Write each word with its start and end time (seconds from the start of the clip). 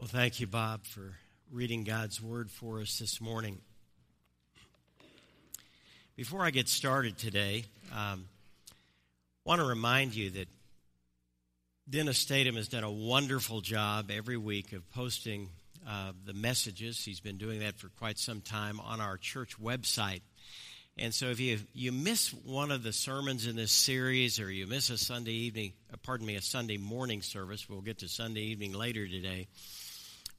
Well, 0.00 0.08
thank 0.08 0.40
you, 0.40 0.46
Bob, 0.46 0.86
for 0.86 1.12
reading 1.52 1.84
God's 1.84 2.22
word 2.22 2.50
for 2.50 2.80
us 2.80 2.98
this 2.98 3.20
morning. 3.20 3.58
Before 6.16 6.42
I 6.42 6.48
get 6.48 6.70
started 6.70 7.18
today, 7.18 7.64
um, 7.92 8.24
I 8.24 8.74
want 9.44 9.60
to 9.60 9.66
remind 9.66 10.14
you 10.14 10.30
that 10.30 10.48
Dennis 11.86 12.16
Statham 12.16 12.56
has 12.56 12.68
done 12.68 12.82
a 12.82 12.90
wonderful 12.90 13.60
job 13.60 14.10
every 14.10 14.38
week 14.38 14.72
of 14.72 14.90
posting 14.90 15.50
uh, 15.86 16.12
the 16.24 16.32
messages. 16.32 17.04
He's 17.04 17.20
been 17.20 17.36
doing 17.36 17.60
that 17.60 17.76
for 17.76 17.90
quite 17.90 18.18
some 18.18 18.40
time 18.40 18.80
on 18.80 19.02
our 19.02 19.18
church 19.18 19.60
website. 19.60 20.22
And 20.96 21.12
so 21.12 21.26
if 21.26 21.40
you, 21.40 21.58
you 21.74 21.92
miss 21.92 22.30
one 22.30 22.70
of 22.70 22.82
the 22.82 22.94
sermons 22.94 23.46
in 23.46 23.54
this 23.54 23.70
series 23.70 24.40
or 24.40 24.50
you 24.50 24.66
miss 24.66 24.88
a 24.88 24.96
Sunday 24.96 25.32
evening, 25.32 25.74
uh, 25.92 25.98
pardon 26.02 26.26
me, 26.26 26.36
a 26.36 26.42
Sunday 26.42 26.78
morning 26.78 27.20
service, 27.20 27.68
we'll 27.68 27.82
get 27.82 27.98
to 27.98 28.08
Sunday 28.08 28.44
evening 28.44 28.72
later 28.72 29.06
today. 29.06 29.46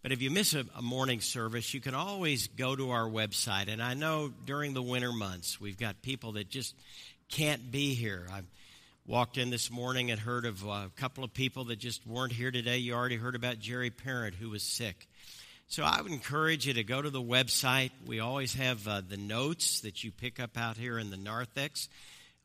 But 0.01 0.11
if 0.11 0.21
you 0.21 0.31
miss 0.31 0.53
a, 0.55 0.65
a, 0.75 0.81
morning 0.81 1.21
service, 1.21 1.73
you 1.73 1.79
can 1.79 1.93
always 1.93 2.47
go 2.47 2.75
to 2.75 2.89
our 2.89 3.07
website. 3.07 3.67
And 3.67 3.81
I 3.81 3.93
know 3.93 4.33
during 4.45 4.73
the 4.73 4.81
winter 4.81 5.11
months, 5.11 5.61
we've 5.61 5.77
got 5.77 6.01
people 6.01 6.33
that 6.33 6.49
just 6.49 6.75
can't 7.29 7.71
be 7.71 7.93
here. 7.93 8.27
I 8.31 8.41
walked 9.05 9.37
in 9.37 9.51
this 9.51 9.69
morning 9.69 10.09
and 10.09 10.19
heard 10.19 10.45
of 10.45 10.65
a 10.65 10.89
couple 10.95 11.23
of 11.23 11.33
people 11.33 11.65
that 11.65 11.77
just 11.77 12.05
weren't 12.07 12.33
here 12.33 12.49
today. 12.49 12.77
You 12.77 12.93
already 12.93 13.15
heard 13.15 13.35
about 13.35 13.59
Jerry 13.59 13.91
Parent, 13.91 14.35
who 14.35 14.49
was 14.49 14.63
sick. 14.63 15.07
So 15.67 15.83
I 15.83 16.01
would 16.01 16.11
encourage 16.11 16.65
you 16.65 16.73
to 16.73 16.83
go 16.83 17.01
to 17.01 17.09
the 17.09 17.21
website. 17.21 17.91
We 18.05 18.19
always 18.19 18.55
have 18.55 18.87
uh, 18.87 19.01
the 19.07 19.17
notes 19.17 19.81
that 19.81 20.03
you 20.03 20.11
pick 20.11 20.39
up 20.39 20.57
out 20.57 20.77
here 20.77 20.97
in 20.97 21.11
the 21.11 21.17
narthex 21.17 21.87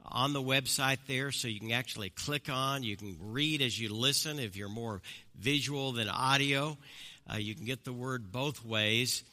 on 0.05 0.33
the 0.33 0.43
website 0.43 0.99
there 1.07 1.33
so 1.33 1.49
you 1.49 1.59
can 1.59 1.73
actually 1.73 2.11
click 2.11 2.49
on. 2.49 2.83
You 2.83 2.97
can 2.97 3.17
read 3.21 3.63
as 3.63 3.79
you 3.81 3.93
listen 3.93 4.39
if 4.39 4.57
you're 4.57 4.69
more 4.69 5.03
visual 5.39 5.93
than 5.93 6.09
audio. 6.09 6.77
Uh, 7.33 7.37
you 7.37 7.55
can 7.55 7.65
get 7.65 7.85
the 7.85 7.93
word 7.93 8.31
both 8.33 8.65
ways. 8.65 9.25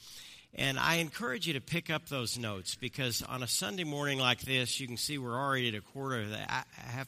And 0.56 0.78
I 0.78 0.96
encourage 0.96 1.48
you 1.48 1.54
to 1.54 1.62
pick 1.62 1.90
up 1.90 2.08
those 2.10 2.38
notes 2.38 2.76
because 2.76 3.24
on 3.24 3.42
a 3.42 3.48
Sunday 3.48 3.84
morning 3.84 4.20
like 4.20 4.42
this, 4.42 4.80
you 4.80 4.88
can 4.88 4.98
see 4.98 5.18
we're 5.18 5.38
already 5.38 5.70
at 5.70 5.76
a 5.76 5.82
quarter 5.82 6.22
of 6.22 6.30
the 6.30 6.38
half 6.38 7.08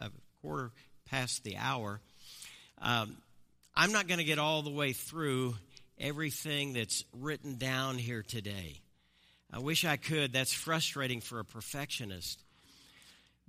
a 0.00 0.10
quarter 0.40 0.70
past 1.10 1.42
the 1.42 1.56
hour. 1.56 2.00
Um, 2.80 3.16
I'm 3.74 3.90
not 3.90 4.06
going 4.06 4.18
to 4.18 4.24
get 4.24 4.38
all 4.38 4.62
the 4.62 4.70
way 4.70 4.92
through 4.92 5.56
everything 5.98 6.72
that's 6.72 7.04
written 7.12 7.56
down 7.56 7.98
here 7.98 8.22
today. 8.22 8.80
I 9.52 9.58
wish 9.58 9.84
I 9.84 9.96
could. 9.96 10.32
That's 10.32 10.52
frustrating 10.52 11.20
for 11.20 11.40
a 11.40 11.44
perfectionist. 11.44 12.42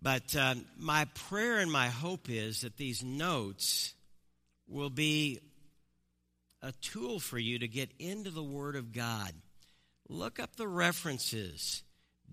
But 0.01 0.35
um, 0.35 0.65
my 0.77 1.05
prayer 1.29 1.59
and 1.59 1.71
my 1.71 1.87
hope 1.87 2.29
is 2.29 2.61
that 2.61 2.77
these 2.77 3.03
notes 3.03 3.93
will 4.67 4.89
be 4.89 5.39
a 6.65 6.71
tool 6.81 7.19
for 7.19 7.37
you 7.37 7.59
to 7.59 7.67
get 7.67 7.91
into 7.99 8.31
the 8.31 8.43
Word 8.43 8.75
of 8.75 8.91
God. 8.91 9.31
Look 10.09 10.39
up 10.39 10.55
the 10.55 10.67
references. 10.67 11.83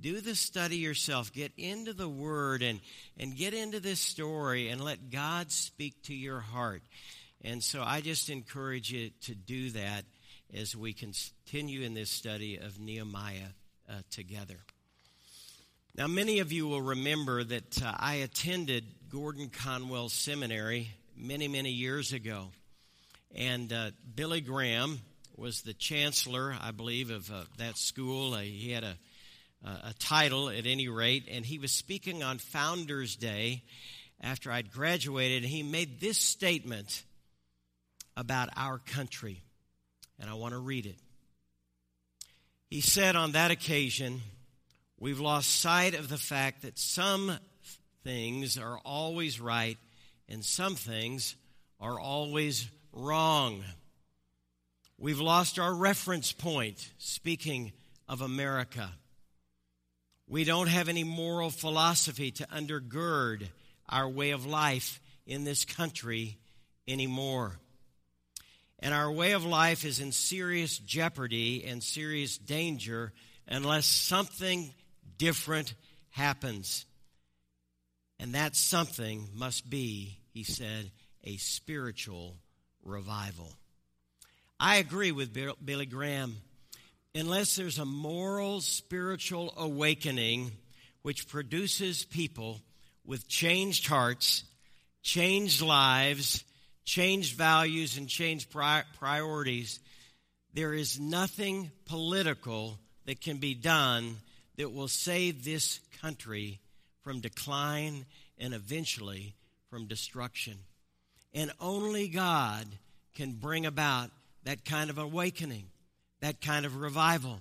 Do 0.00 0.22
the 0.22 0.34
study 0.34 0.78
yourself. 0.78 1.33
Get 1.34 1.52
into 1.58 1.92
the 1.92 2.08
Word 2.08 2.62
and, 2.62 2.80
and 3.19 3.36
get 3.36 3.52
into 3.52 3.78
this 3.78 4.00
story 4.00 4.70
and 4.70 4.83
let 4.83 5.11
God 5.11 5.52
speak 5.52 6.02
to 6.05 6.14
your 6.14 6.41
heart. 6.41 6.83
And 7.42 7.62
so 7.62 7.83
I 7.83 8.00
just 8.00 8.30
encourage 8.30 8.91
you 8.91 9.11
to 9.22 9.34
do 9.34 9.70
that 9.70 10.06
as 10.55 10.74
we 10.74 10.94
continue 10.94 11.83
in 11.83 11.92
this 11.92 12.11
study 12.11 12.56
of 12.56 12.80
Nehemiah 12.80 13.52
uh, 13.86 13.96
together. 14.11 14.61
Now, 15.94 16.06
many 16.06 16.39
of 16.39 16.52
you 16.52 16.67
will 16.67 16.80
remember 16.80 17.44
that 17.44 17.83
uh, 17.83 17.92
I 17.98 18.14
attended 18.14 18.84
Gordon 19.11 19.50
Conwell 19.50 20.08
Seminary 20.08 20.89
many, 21.14 21.48
many 21.48 21.70
years 21.70 22.14
ago. 22.14 22.48
And 23.34 23.72
uh, 23.72 23.91
Billy 24.14 24.41
Graham 24.41 25.00
was 25.36 25.62
the 25.62 25.75
chancellor, 25.75 26.55
I 26.61 26.70
believe, 26.70 27.11
of 27.11 27.30
uh, 27.30 27.44
that 27.58 27.77
school. 27.78 28.34
Uh, 28.34 28.41
he 28.41 28.72
had 28.72 28.84
a, 28.84 28.97
a 29.64 29.95
title 29.98 30.51
at 30.51 30.67
any 30.67 30.89
rate, 30.89 31.29
and 31.30 31.45
he 31.45 31.58
was 31.58 31.73
speaking 31.73 32.23
on 32.23 32.39
Founders 32.39 33.17
Day 33.17 33.62
after 34.20 34.51
I'd 34.52 34.73
graduated, 34.73 35.42
and 35.42 35.51
he 35.51 35.62
made 35.62 36.01
this 36.01 36.18
statement 36.18 37.05
about 38.17 38.51
our 38.57 38.79
country. 38.79 39.42
And 40.20 40.28
I 40.28 40.34
want 40.34 40.52
to 40.52 40.58
read 40.58 40.86
it. 40.86 40.96
He 42.68 42.80
said 42.80 43.17
on 43.17 43.33
that 43.33 43.51
occasion, 43.51 44.20
We've 45.02 45.18
lost 45.18 45.58
sight 45.58 45.95
of 45.95 46.08
the 46.08 46.17
fact 46.17 46.62
that 46.62 46.78
some 46.78 47.36
things 48.05 48.57
are 48.57 48.78
always 48.84 49.40
right 49.40 49.77
and 50.28 50.45
some 50.45 50.77
things 50.77 51.34
are 51.80 51.98
always 51.98 52.68
wrong. 52.92 53.64
We've 54.98 55.20
lost 55.20 55.58
our 55.58 55.75
reference 55.75 56.33
point, 56.33 56.92
speaking 56.98 57.73
of 58.08 58.20
America. 58.20 58.91
We 60.29 60.45
don't 60.45 60.69
have 60.69 60.89
any 60.89 61.05
moral 61.05 61.51
philosophy 61.51 62.31
to 62.33 62.47
undergird 62.47 63.48
our 63.89 64.08
way 64.08 64.31
of 64.31 64.47
life 64.47 65.01
in 65.27 65.45
this 65.45 65.64
country 65.64 66.39
anymore. 66.86 67.58
And 68.79 68.95
our 68.95 69.11
way 69.11 69.33
of 69.33 69.45
life 69.45 69.85
is 69.85 70.01
in 70.01 70.13
serious 70.13 70.79
jeopardy 70.79 71.64
and 71.64 71.83
serious 71.83 72.36
danger 72.36 73.13
unless 73.47 73.86
something 73.86 74.73
different 75.19 75.75
happens. 76.11 76.86
And 78.19 78.35
that 78.35 78.57
something 78.57 79.29
must 79.35 79.69
be, 79.69 80.19
he 80.33 80.45
said, 80.45 80.91
a 81.25 81.36
spiritual 81.36 82.36
revival. 82.83 83.53
I 84.59 84.77
agree 84.77 85.13
with 85.13 85.37
Billy 85.65 85.87
Graham. 85.87 86.37
Unless 87.15 87.57
there's 87.57 87.79
a 87.79 87.85
moral, 87.85 88.61
spiritual 88.61 89.53
awakening 89.57 90.53
which 91.03 91.29
produces 91.29 92.05
people 92.05 92.61
with 93.05 93.29
changed 93.29 93.87
hearts, 93.87 94.45
changed 95.03 95.61
lives, 95.61 96.45
changed 96.85 97.37
values, 97.37 97.97
and 97.98 98.09
changed 98.09 98.51
priorities, 98.51 99.81
there 100.55 100.73
is 100.73 101.01
nothing 101.01 101.70
political 101.87 102.79
that 103.07 103.20
can 103.20 103.39
be 103.39 103.55
done 103.55 104.17
that 104.57 104.73
will 104.73 104.89
save 104.89 105.45
this 105.45 105.81
country 106.01 106.61
from 107.03 107.20
decline 107.20 108.07
and 108.39 108.55
eventually 108.55 109.35
from 109.70 109.87
destruction. 109.87 110.57
And 111.35 111.53
only 111.61 112.09
God 112.09 112.67
can 113.15 113.33
bring 113.33 113.67
about 113.67 114.11
that 114.45 114.65
kind 114.65 114.91
of 114.91 114.98
awakening, 114.98 115.65
that 116.20 116.41
kind 116.41 116.67
of 116.67 116.77
revival. 116.77 117.41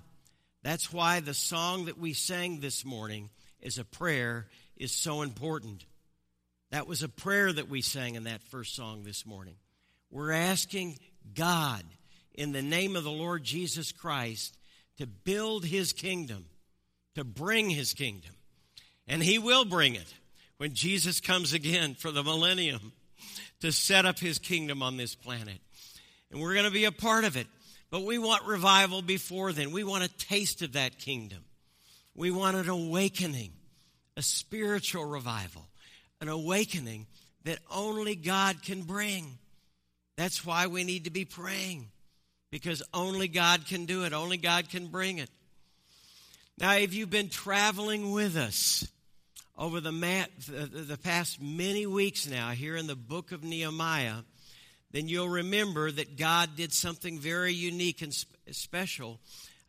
That's 0.62 0.92
why 0.92 1.20
the 1.20 1.34
song 1.34 1.86
that 1.86 1.98
we 1.98 2.12
sang 2.12 2.60
this 2.60 2.84
morning 2.84 3.30
is 3.60 3.78
a 3.78 3.84
prayer 3.84 4.46
is 4.76 4.92
so 4.92 5.22
important. 5.22 5.84
That 6.70 6.86
was 6.86 7.02
a 7.02 7.08
prayer 7.08 7.52
that 7.52 7.68
we 7.68 7.82
sang 7.82 8.14
in 8.14 8.24
that 8.24 8.42
first 8.42 8.74
song 8.74 9.02
this 9.04 9.26
morning. 9.26 9.56
We're 10.10 10.32
asking 10.32 10.98
God 11.34 11.82
in 12.34 12.52
the 12.52 12.62
name 12.62 12.96
of 12.96 13.04
the 13.04 13.10
Lord 13.10 13.44
Jesus 13.44 13.92
Christ 13.92 14.56
to 14.98 15.06
build 15.06 15.64
his 15.64 15.92
kingdom, 15.92 16.46
to 17.14 17.24
bring 17.24 17.70
his 17.70 17.92
kingdom. 17.92 18.32
And 19.06 19.22
he 19.22 19.38
will 19.38 19.64
bring 19.64 19.94
it 19.94 20.14
when 20.56 20.74
Jesus 20.74 21.20
comes 21.20 21.52
again 21.52 21.94
for 21.94 22.10
the 22.10 22.22
millennium 22.22 22.92
to 23.60 23.72
set 23.72 24.06
up 24.06 24.18
his 24.18 24.38
kingdom 24.38 24.82
on 24.82 24.96
this 24.96 25.14
planet. 25.14 25.58
And 26.30 26.40
we're 26.40 26.54
going 26.54 26.66
to 26.66 26.70
be 26.70 26.84
a 26.84 26.92
part 26.92 27.24
of 27.24 27.36
it. 27.36 27.46
But 27.90 28.04
we 28.04 28.18
want 28.18 28.46
revival 28.46 29.02
before 29.02 29.52
then. 29.52 29.70
We 29.70 29.84
want 29.84 30.04
a 30.04 30.08
taste 30.08 30.62
of 30.62 30.72
that 30.72 30.98
kingdom. 30.98 31.44
We 32.14 32.30
want 32.30 32.56
an 32.56 32.68
awakening, 32.68 33.52
a 34.16 34.22
spiritual 34.22 35.04
revival, 35.04 35.66
an 36.20 36.28
awakening 36.28 37.06
that 37.44 37.58
only 37.70 38.14
God 38.14 38.62
can 38.62 38.82
bring. 38.82 39.38
That's 40.16 40.44
why 40.44 40.68
we 40.68 40.84
need 40.84 41.04
to 41.04 41.10
be 41.10 41.24
praying, 41.24 41.88
because 42.50 42.82
only 42.94 43.28
God 43.28 43.66
can 43.66 43.86
do 43.86 44.04
it, 44.04 44.12
only 44.12 44.36
God 44.36 44.70
can 44.70 44.86
bring 44.86 45.18
it. 45.18 45.30
Now, 46.58 46.76
if 46.76 46.94
you've 46.94 47.10
been 47.10 47.30
traveling 47.30 48.12
with 48.12 48.36
us, 48.36 48.86
over 49.56 49.80
the, 49.80 49.92
mat, 49.92 50.30
the 50.46 50.98
past 51.02 51.40
many 51.40 51.86
weeks 51.86 52.26
now 52.26 52.50
here 52.50 52.76
in 52.76 52.86
the 52.86 52.96
book 52.96 53.32
of 53.32 53.44
Nehemiah, 53.44 54.22
then 54.90 55.08
you'll 55.08 55.28
remember 55.28 55.90
that 55.90 56.16
God 56.16 56.56
did 56.56 56.72
something 56.72 57.18
very 57.18 57.52
unique 57.52 58.02
and 58.02 58.14
special 58.50 59.20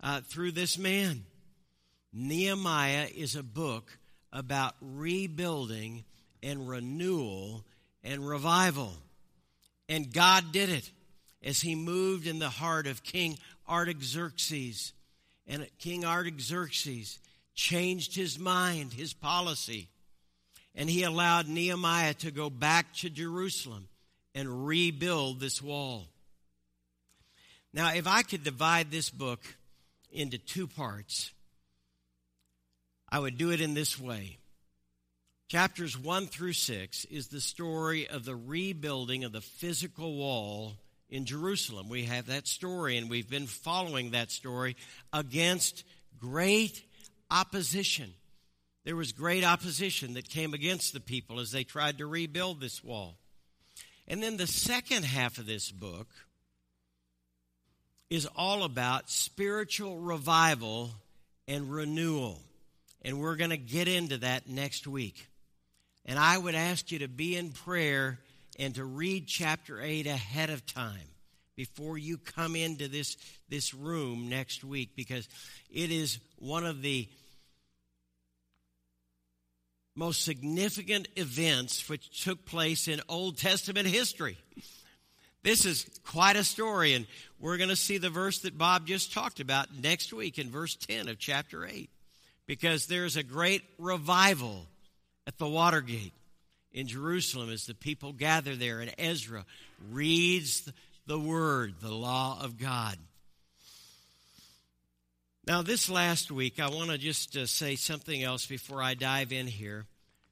uh, 0.02 0.22
through 0.22 0.52
this 0.52 0.78
man. 0.78 1.24
Nehemiah 2.12 3.08
is 3.14 3.36
a 3.36 3.44
book 3.44 3.98
about 4.32 4.76
rebuilding 4.82 6.04
and 6.42 6.68
renewal 6.68 7.64
and 8.04 8.28
revival. 8.28 8.94
And 9.90 10.14
God 10.14 10.52
did 10.52 10.70
it 10.70 10.92
as 11.44 11.62
he 11.62 11.76
moved 11.76 12.28
in 12.28 12.40
the 12.40 12.50
heart 12.50 12.88
of 12.88 13.04
King 13.04 13.38
Artaxerxes. 13.68 14.94
And 15.48 15.68
King 15.80 16.06
Artaxerxes 16.06 17.20
changed 17.54 18.16
his 18.16 18.40
mind, 18.40 18.94
his 18.94 19.14
policy, 19.14 19.90
and 20.76 20.90
he 20.90 21.04
allowed 21.04 21.48
Nehemiah 21.48 22.14
to 22.16 22.32
go 22.32 22.50
back 22.50 22.94
to 22.96 23.10
Jerusalem 23.10 23.88
and 24.34 24.66
rebuild 24.66 25.40
this 25.40 25.62
wall. 25.62 26.08
Now, 27.74 27.94
if 27.94 28.08
I 28.08 28.22
could 28.24 28.44
divide 28.44 28.92
this 28.92 29.10
book 29.10 29.42
into 30.12 30.38
two 30.38 30.68
parts, 30.68 31.32
I 33.10 33.20
would 33.20 33.38
do 33.38 33.52
it 33.52 33.62
in 33.62 33.74
this 33.74 34.00
way. 34.00 34.38
Chapters 35.48 35.98
1 35.98 36.28
through 36.28 36.54
6 36.54 37.06
is 37.06 37.28
the 37.28 37.42
story 37.42 38.08
of 38.08 38.26
the 38.26 38.36
rebuilding 38.36 39.24
of 39.24 39.32
the 39.32 39.42
physical 39.42 40.16
wall 40.16 40.74
in 41.10 41.26
Jerusalem. 41.26 41.90
We 41.90 42.06
have 42.06 42.28
that 42.28 42.48
story, 42.48 42.98
and 42.98 43.10
we've 43.10 43.30
been 43.30 43.46
following 43.46 44.12
that 44.12 44.32
story 44.32 44.76
against 45.12 45.84
great 46.18 46.84
opposition. 47.34 48.14
There 48.86 48.96
was 48.96 49.12
great 49.12 49.44
opposition 49.44 50.14
that 50.14 50.30
came 50.30 50.54
against 50.54 50.94
the 50.94 51.00
people 51.00 51.40
as 51.40 51.52
they 51.52 51.64
tried 51.64 51.98
to 51.98 52.06
rebuild 52.06 52.62
this 52.62 52.84
wall. 52.84 53.16
And 54.08 54.22
then 54.22 54.38
the 54.38 54.48
second 54.48 55.04
half 55.04 55.38
of 55.38 55.48
this 55.48 55.72
book 55.72 56.08
is 58.10 58.28
all 58.36 58.64
about 58.64 59.10
spiritual 59.10 59.98
revival 59.98 60.92
and 61.48 61.72
renewal. 61.72 62.40
And 63.02 63.20
we're 63.20 63.38
going 63.38 63.50
to 63.50 63.58
get 63.58 63.88
into 63.88 64.20
that 64.20 64.48
next 64.48 64.86
week. 64.86 65.28
And 66.06 66.20
I 66.20 66.38
would 66.38 66.56
ask 66.56 66.92
you 66.92 67.00
to 67.00 67.08
be 67.08 67.36
in 67.36 67.52
prayer 67.52 68.20
and 68.60 68.76
to 68.76 68.84
read 68.84 69.26
chapter 69.26 69.82
8 69.82 70.06
ahead 70.06 70.50
of 70.50 70.66
time 70.66 71.08
before 71.56 71.98
you 71.98 72.18
come 72.18 72.56
into 72.56 72.88
this, 72.88 73.18
this 73.50 73.74
room 73.74 74.30
next 74.30 74.64
week 74.64 74.92
because 74.96 75.28
it 75.72 75.92
is 75.92 76.20
one 76.38 76.66
of 76.66 76.82
the 76.82 77.08
most 79.96 80.24
significant 80.24 81.08
events 81.16 81.88
which 81.88 82.24
took 82.24 82.46
place 82.46 82.88
in 82.88 83.02
Old 83.08 83.38
Testament 83.38 83.88
history. 83.88 84.38
This 85.44 85.66
is 85.66 85.86
quite 86.06 86.36
a 86.36 86.44
story, 86.44 86.94
and 86.94 87.06
we're 87.40 87.58
going 87.58 87.70
to 87.70 87.76
see 87.76 87.98
the 87.98 88.10
verse 88.10 88.40
that 88.40 88.58
Bob 88.58 88.88
just 88.88 89.14
talked 89.14 89.40
about 89.40 89.76
next 89.76 90.14
week 90.14 90.40
in 90.40 90.50
verse 90.50 90.76
10 90.76 91.10
of 91.10 91.20
chapter 91.20 91.66
8 91.66 91.90
because 92.48 92.88
there's 92.88 93.18
a 93.18 93.24
great 93.24 93.62
revival 93.78 94.66
at 95.28 95.38
the 95.38 95.48
Watergate 95.48 96.14
in 96.72 96.88
Jerusalem 96.88 97.50
as 97.50 97.66
the 97.66 97.76
people 97.76 98.14
gather 98.14 98.56
there, 98.56 98.80
and 98.80 98.94
Ezra 98.98 99.46
reads 99.92 100.70
the 101.06 101.20
word, 101.20 101.76
the 101.82 101.94
law 101.94 102.40
of 102.42 102.58
God. 102.58 102.98
Now, 105.46 105.62
this 105.62 105.90
last 105.90 106.32
week, 106.32 106.62
I 106.62 106.70
want 106.70 106.92
to 106.92 106.98
just 106.98 107.36
uh, 107.36 107.46
say 107.46 107.76
something 107.76 108.24
else 108.24 108.46
before 108.46 108.82
I 108.82 108.94
dive 108.94 109.34
in 109.34 109.46
here. 109.46 109.86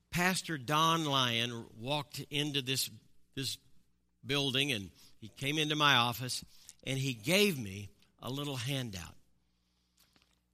Pastor 0.10 0.58
Don 0.58 1.04
Lyon 1.04 1.66
walked 1.82 2.24
into 2.30 2.62
this, 2.62 2.90
this 3.36 3.58
building 4.26 4.72
and 4.72 4.90
he 5.20 5.28
came 5.28 5.58
into 5.58 5.76
my 5.76 5.96
office 5.96 6.46
and 6.86 6.98
he 6.98 7.14
gave 7.14 7.62
me 7.62 7.90
a 8.22 8.30
little 8.30 8.56
handout. 8.56 9.16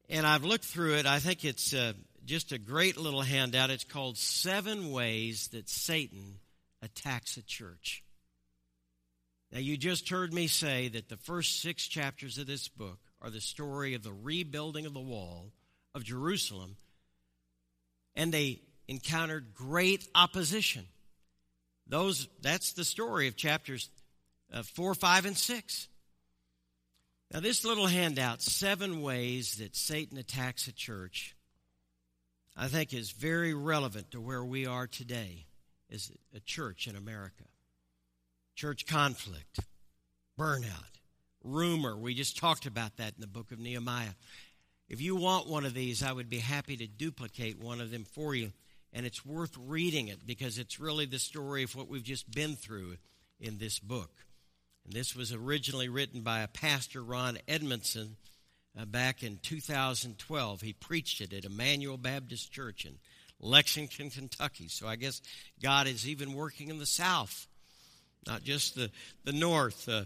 And 0.09 0.25
I've 0.25 0.44
looked 0.44 0.65
through 0.65 0.95
it. 0.95 1.06
I 1.06 1.19
think 1.19 1.45
it's 1.45 1.75
uh, 1.75 1.94
just 2.25 2.51
a 2.51 2.57
great 2.57 2.98
little 2.98 3.21
handout. 3.21 3.69
It's 3.69 3.83
called 3.83 4.18
Seven 4.18 4.92
Ways 4.92 5.50
That 5.50 5.69
Satan 5.69 6.39
Attacks 6.81 7.38
a 7.38 7.44
Church. 7.44 8.04
Now, 9.51 9.59
you 9.59 9.77
just 9.77 10.09
heard 10.09 10.33
me 10.33 10.48
say 10.48 10.88
that 10.89 11.09
the 11.09 11.18
first 11.18 11.62
six 11.62 11.88
chapters 11.88 12.39
of 12.39 12.48
this 12.48 12.68
book 12.68 12.98
are 13.22 13.30
the 13.30 13.42
story 13.42 13.94
of 13.94 14.04
the 14.04 14.14
rebuilding 14.14 14.86
of 14.86 14.94
the 14.94 15.00
wall 15.00 15.52
of 15.96 16.04
Jerusalem, 16.04 16.78
and 18.16 18.31
they 18.31 18.62
encountered 18.88 19.54
great 19.54 20.08
opposition. 20.16 20.86
Those, 21.88 22.28
that's 22.42 22.74
the 22.74 22.86
story 22.86 23.28
of 23.28 23.36
chapters 23.36 23.90
uh, 24.54 24.64
4, 24.64 24.94
5, 24.94 25.25
and 25.25 25.38
6. 25.38 25.88
Now, 27.34 27.42
this 27.42 27.66
little 27.66 27.88
handout, 27.88 28.42
Seven 28.42 29.02
Ways 29.02 29.56
That 29.56 29.75
Satan 29.75 30.18
Attacks 30.18 30.68
a 30.68 30.72
Church, 30.72 31.36
I 32.56 32.68
think 32.68 32.94
is 32.94 33.12
very 33.12 33.54
relevant 33.54 34.12
to 34.12 34.22
where 34.22 34.44
we 34.44 34.66
are 34.66 34.88
today 34.88 35.48
as 35.92 36.12
a 36.34 36.40
church 36.40 36.88
in 36.88 36.96
America 36.96 37.44
church 38.58 38.88
conflict, 38.88 39.60
burnout, 40.38 40.96
rumor. 41.47 41.97
We 41.97 42.13
just 42.13 42.38
talked 42.38 42.65
about 42.65 42.97
that 42.97 43.13
in 43.15 43.21
the 43.21 43.27
book 43.27 43.51
of 43.51 43.59
Nehemiah. 43.59 44.15
If 44.89 45.01
you 45.01 45.15
want 45.15 45.47
one 45.47 45.65
of 45.65 45.73
these, 45.73 46.03
I 46.03 46.11
would 46.11 46.29
be 46.29 46.39
happy 46.39 46.77
to 46.77 46.88
duplicate 46.88 47.59
one 47.61 47.81
of 47.81 47.91
them 47.91 48.05
for 48.05 48.35
you. 48.35 48.51
And 48.94 49.05
it's 49.05 49.25
worth 49.25 49.55
reading 49.57 50.07
it 50.07 50.25
because 50.25 50.57
it's 50.57 50.79
really 50.79 51.05
the 51.05 51.19
story 51.19 51.63
of 51.63 51.75
what 51.75 51.88
we've 51.88 52.03
just 52.03 52.31
been 52.31 52.55
through 52.55 52.97
in 53.39 53.57
this 53.57 53.79
book. 53.79 54.11
And 54.85 54.94
this 54.94 55.15
was 55.15 55.33
originally 55.33 55.89
written 55.89 56.21
by 56.21 56.39
a 56.39 56.47
pastor, 56.47 57.03
Ron 57.03 57.38
Edmondson, 57.47 58.15
uh, 58.79 58.85
back 58.85 59.23
in 59.23 59.39
2012. 59.44 60.61
He 60.61 60.73
preached 60.73 61.19
it 61.19 61.33
at 61.33 61.45
Emmanuel 61.45 61.97
Baptist 61.97 62.51
Church 62.51 62.85
in 62.85 62.95
Lexington, 63.41 64.09
Kentucky. 64.09 64.69
So 64.69 64.88
I 64.88 64.95
guess 64.95 65.21
God 65.61 65.88
is 65.88 66.07
even 66.07 66.33
working 66.33 66.69
in 66.69 66.79
the 66.79 66.85
South 66.85 67.47
not 68.27 68.44
just 68.44 68.75
the, 68.75 68.91
the 69.23 69.31
north. 69.31 69.88
Uh, 69.88 70.03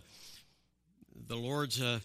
the 1.28 1.36
Lord's 1.36 1.81
uh, 1.81 2.00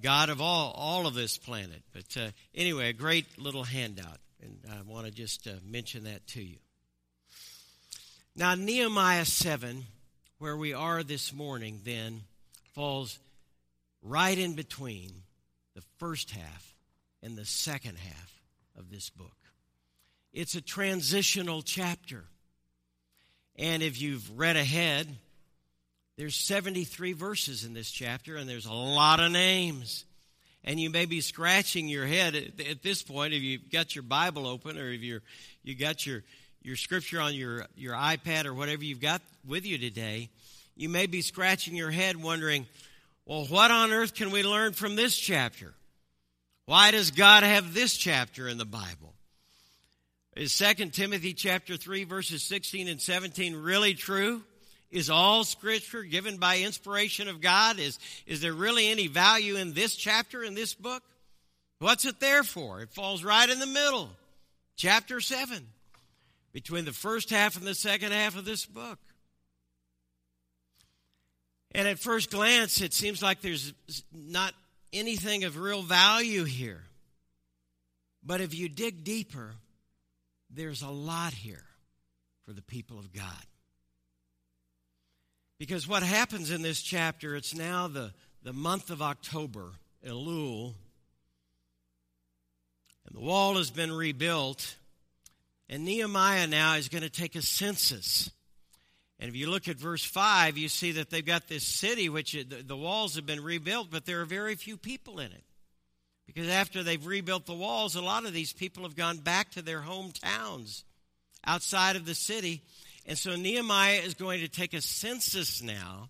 God 0.00 0.28
of 0.28 0.40
all, 0.40 0.72
all 0.76 1.06
of 1.06 1.14
this 1.14 1.38
planet. 1.38 1.82
But 1.92 2.16
uh, 2.20 2.30
anyway, 2.54 2.90
a 2.90 2.92
great 2.92 3.38
little 3.38 3.64
handout, 3.64 4.18
and 4.42 4.58
I 4.70 4.82
want 4.82 5.06
to 5.06 5.12
just 5.12 5.46
uh, 5.46 5.52
mention 5.64 6.04
that 6.04 6.26
to 6.28 6.42
you. 6.42 6.56
Now, 8.36 8.54
Nehemiah 8.54 9.24
7, 9.24 9.84
where 10.38 10.56
we 10.56 10.74
are 10.74 11.02
this 11.02 11.32
morning, 11.32 11.80
then 11.84 12.22
falls 12.74 13.18
right 14.02 14.36
in 14.36 14.54
between 14.54 15.12
the 15.74 15.82
first 15.98 16.30
half 16.32 16.74
and 17.22 17.36
the 17.36 17.44
second 17.44 17.96
half 17.96 18.42
of 18.76 18.90
this 18.90 19.08
book. 19.08 19.36
It's 20.32 20.56
a 20.56 20.60
transitional 20.60 21.62
chapter. 21.62 22.24
And 23.56 23.82
if 23.82 24.02
you've 24.02 24.36
read 24.36 24.56
ahead, 24.56 25.06
there's 26.16 26.36
73 26.36 27.12
verses 27.12 27.64
in 27.64 27.74
this 27.74 27.90
chapter, 27.90 28.36
and 28.36 28.48
there's 28.48 28.66
a 28.66 28.72
lot 28.72 29.20
of 29.20 29.32
names. 29.32 30.04
And 30.62 30.78
you 30.80 30.88
may 30.88 31.06
be 31.06 31.20
scratching 31.20 31.88
your 31.88 32.06
head 32.06 32.34
at, 32.34 32.66
at 32.66 32.82
this 32.82 33.02
point 33.02 33.34
if 33.34 33.42
you've 33.42 33.70
got 33.70 33.94
your 33.94 34.04
Bible 34.04 34.46
open 34.46 34.78
or 34.78 34.90
if 34.90 35.02
you're, 35.02 35.22
you 35.62 35.74
got 35.74 36.06
your, 36.06 36.22
your 36.62 36.76
scripture 36.76 37.20
on 37.20 37.34
your, 37.34 37.66
your 37.76 37.94
iPad 37.94 38.46
or 38.46 38.54
whatever 38.54 38.84
you've 38.84 39.00
got 39.00 39.20
with 39.46 39.66
you 39.66 39.76
today. 39.76 40.30
You 40.76 40.88
may 40.88 41.06
be 41.06 41.20
scratching 41.20 41.74
your 41.74 41.90
head 41.90 42.16
wondering, 42.16 42.66
well, 43.26 43.44
what 43.46 43.70
on 43.70 43.92
earth 43.92 44.14
can 44.14 44.30
we 44.30 44.42
learn 44.42 44.72
from 44.72 44.96
this 44.96 45.16
chapter? 45.16 45.74
Why 46.66 46.92
does 46.92 47.10
God 47.10 47.42
have 47.42 47.74
this 47.74 47.96
chapter 47.96 48.48
in 48.48 48.56
the 48.56 48.64
Bible? 48.64 49.12
Is 50.34 50.56
2 50.56 50.86
Timothy 50.86 51.34
chapter 51.34 51.76
3 51.76 52.04
verses 52.04 52.42
16 52.42 52.88
and 52.88 53.00
17 53.00 53.54
really 53.56 53.94
true? 53.94 54.42
Is 54.94 55.10
all 55.10 55.42
scripture 55.42 56.04
given 56.04 56.36
by 56.36 56.60
inspiration 56.60 57.26
of 57.26 57.40
God? 57.40 57.80
Is, 57.80 57.98
is 58.28 58.40
there 58.40 58.52
really 58.52 58.88
any 58.88 59.08
value 59.08 59.56
in 59.56 59.74
this 59.74 59.96
chapter 59.96 60.44
in 60.44 60.54
this 60.54 60.72
book? 60.72 61.02
What's 61.80 62.04
it 62.04 62.20
there 62.20 62.44
for? 62.44 62.80
It 62.80 62.92
falls 62.92 63.24
right 63.24 63.50
in 63.50 63.58
the 63.58 63.66
middle. 63.66 64.08
Chapter 64.76 65.20
7. 65.20 65.66
Between 66.52 66.84
the 66.84 66.92
first 66.92 67.30
half 67.30 67.56
and 67.56 67.66
the 67.66 67.74
second 67.74 68.12
half 68.12 68.38
of 68.38 68.44
this 68.44 68.66
book. 68.66 69.00
And 71.72 71.88
at 71.88 71.98
first 71.98 72.30
glance, 72.30 72.80
it 72.80 72.94
seems 72.94 73.20
like 73.20 73.40
there's 73.40 73.74
not 74.12 74.54
anything 74.92 75.42
of 75.42 75.58
real 75.58 75.82
value 75.82 76.44
here. 76.44 76.84
But 78.22 78.40
if 78.40 78.54
you 78.54 78.68
dig 78.68 79.02
deeper, 79.02 79.56
there's 80.50 80.82
a 80.82 80.88
lot 80.88 81.32
here 81.32 81.64
for 82.44 82.52
the 82.52 82.62
people 82.62 83.00
of 83.00 83.12
God. 83.12 83.44
Because 85.58 85.86
what 85.86 86.02
happens 86.02 86.50
in 86.50 86.62
this 86.62 86.82
chapter, 86.82 87.36
it's 87.36 87.54
now 87.54 87.88
the, 87.88 88.12
the 88.42 88.52
month 88.52 88.90
of 88.90 89.00
October, 89.00 89.72
Elul, 90.04 90.74
and 93.06 93.16
the 93.16 93.20
wall 93.20 93.56
has 93.56 93.70
been 93.70 93.92
rebuilt, 93.92 94.76
and 95.68 95.84
Nehemiah 95.84 96.46
now 96.46 96.74
is 96.74 96.88
going 96.88 97.02
to 97.02 97.10
take 97.10 97.36
a 97.36 97.42
census. 97.42 98.30
And 99.20 99.28
if 99.28 99.36
you 99.36 99.48
look 99.48 99.68
at 99.68 99.76
verse 99.76 100.04
5, 100.04 100.58
you 100.58 100.68
see 100.68 100.92
that 100.92 101.10
they've 101.10 101.24
got 101.24 101.46
this 101.48 101.64
city, 101.64 102.08
which 102.08 102.36
uh, 102.36 102.42
the, 102.48 102.62
the 102.62 102.76
walls 102.76 103.14
have 103.14 103.26
been 103.26 103.42
rebuilt, 103.42 103.88
but 103.90 104.06
there 104.06 104.20
are 104.20 104.26
very 104.26 104.56
few 104.56 104.76
people 104.76 105.20
in 105.20 105.30
it. 105.30 105.44
Because 106.26 106.48
after 106.48 106.82
they've 106.82 107.06
rebuilt 107.06 107.46
the 107.46 107.54
walls, 107.54 107.94
a 107.94 108.02
lot 108.02 108.26
of 108.26 108.32
these 108.32 108.52
people 108.52 108.82
have 108.82 108.96
gone 108.96 109.18
back 109.18 109.50
to 109.52 109.62
their 109.62 109.82
hometowns 109.82 110.82
outside 111.46 111.96
of 111.96 112.06
the 112.06 112.14
city. 112.14 112.62
And 113.06 113.18
so 113.18 113.36
Nehemiah 113.36 114.00
is 114.00 114.14
going 114.14 114.40
to 114.40 114.48
take 114.48 114.74
a 114.74 114.80
census 114.80 115.62
now 115.62 116.08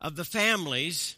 of 0.00 0.16
the 0.16 0.24
families. 0.24 1.16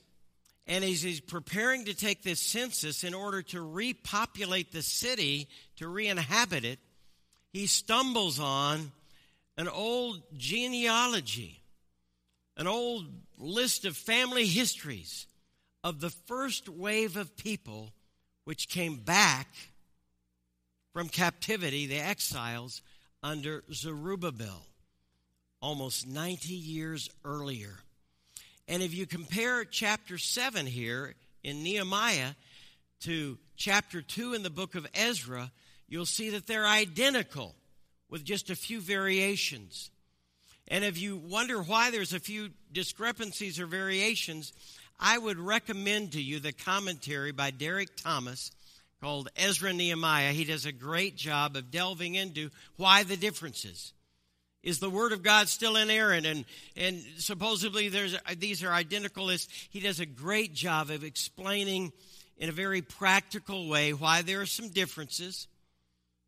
And 0.67 0.85
as 0.85 1.03
he's 1.03 1.21
preparing 1.21 1.85
to 1.87 1.95
take 1.95 2.23
this 2.23 2.41
census 2.41 3.05
in 3.05 3.15
order 3.15 3.43
to 3.43 3.61
repopulate 3.61 4.73
the 4.73 4.83
city, 4.83 5.49
to 5.77 5.89
re 5.89 6.07
inhabit 6.07 6.65
it, 6.65 6.79
he 7.53 7.67
stumbles 7.67 8.39
on 8.39 8.93
an 9.57 9.69
old 9.69 10.23
genealogy 10.37 11.63
an 12.57 12.67
old 12.67 13.07
list 13.39 13.85
of 13.85 13.97
family 13.97 14.47
histories 14.47 15.27
of 15.85 16.01
the 16.01 16.11
first 16.11 16.69
wave 16.69 17.17
of 17.17 17.37
people 17.37 17.93
which 18.45 18.69
came 18.69 18.97
back 18.97 19.49
from 20.93 21.09
captivity, 21.09 21.87
the 21.87 21.99
exiles, 21.99 22.81
under 23.23 23.65
Zerubbabel, 23.73 24.67
almost 25.61 26.07
90 26.07 26.55
years 26.55 27.09
earlier. 27.25 27.75
And 28.69 28.83
if 28.83 28.95
you 28.95 29.07
compare 29.07 29.65
chapter 29.65 30.19
7 30.19 30.67
here 30.67 31.15
in 31.43 31.63
Nehemiah 31.63 32.33
to 33.01 33.39
chapter 33.57 34.03
2 34.03 34.35
in 34.35 34.43
the 34.43 34.51
book 34.51 34.75
of 34.75 34.87
Ezra, 34.95 35.51
you'll 35.89 36.07
see 36.07 36.31
that 36.31 36.47
they're 36.47 36.67
identical 36.67 37.55
with 38.11 38.25
just 38.25 38.51
a 38.51 38.57
few 38.57 38.81
variations. 38.81 39.91
And 40.69 40.85
if 40.85 41.01
you 41.01 41.17
wonder 41.17 41.63
why 41.63 41.91
there's 41.91 42.13
a 42.13 42.21
few 42.21 42.51
discrepancies 42.73 43.61
or 43.61 43.67
variations, 43.67 44.53
I 44.99 45.19
would 45.19 45.39
recommend 45.39 46.13
to 46.13 46.23
you 46.23 46.41
the 46.41 46.53
commentary 46.53 47.33
by 47.33 47.51
Derek 47.51 47.97
Thomas 47.97 48.51
called 49.01 49.29
Ezra 49.37 49.73
Nehemiah. 49.73 50.33
He 50.33 50.45
does 50.45 50.67
a 50.67 50.73
great 50.73 51.17
job 51.17 51.57
of 51.57 51.71
delving 51.71 52.15
into 52.15 52.51
why 52.77 53.03
the 53.03 53.17
differences. 53.17 53.93
Is 54.63 54.81
the 54.81 54.91
word 54.91 55.13
of 55.13 55.23
God 55.23 55.49
still 55.49 55.77
in 55.77 55.91
inerrant? 55.91 56.27
And, 56.27 56.45
and 56.77 57.01
supposedly 57.19 57.89
there's, 57.89 58.17
these 58.39 58.65
are 58.65 58.73
identical 58.73 59.27
lists. 59.27 59.69
He 59.71 59.81
does 59.81 60.01
a 60.01 60.07
great 60.07 60.55
job 60.55 60.91
of 60.91 61.05
explaining 61.05 61.93
in 62.37 62.49
a 62.49 62.53
very 62.53 62.83
practical 62.83 63.69
way 63.69 63.93
why 63.93 64.23
there 64.23 64.41
are 64.41 64.47
some 64.47 64.71
differences. 64.71 65.47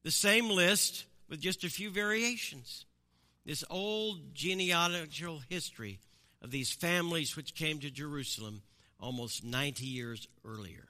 The 0.04 0.10
same 0.10 0.50
list 0.50 1.04
with 1.28 1.40
just 1.40 1.64
a 1.64 1.68
few 1.68 1.90
variations. 1.90 2.86
This 3.44 3.64
old 3.70 4.34
genealogical 4.34 5.40
history 5.48 5.98
of 6.40 6.50
these 6.50 6.70
families 6.70 7.36
which 7.36 7.54
came 7.54 7.80
to 7.80 7.90
Jerusalem 7.90 8.62
almost 9.00 9.44
90 9.44 9.84
years 9.84 10.28
earlier. 10.44 10.86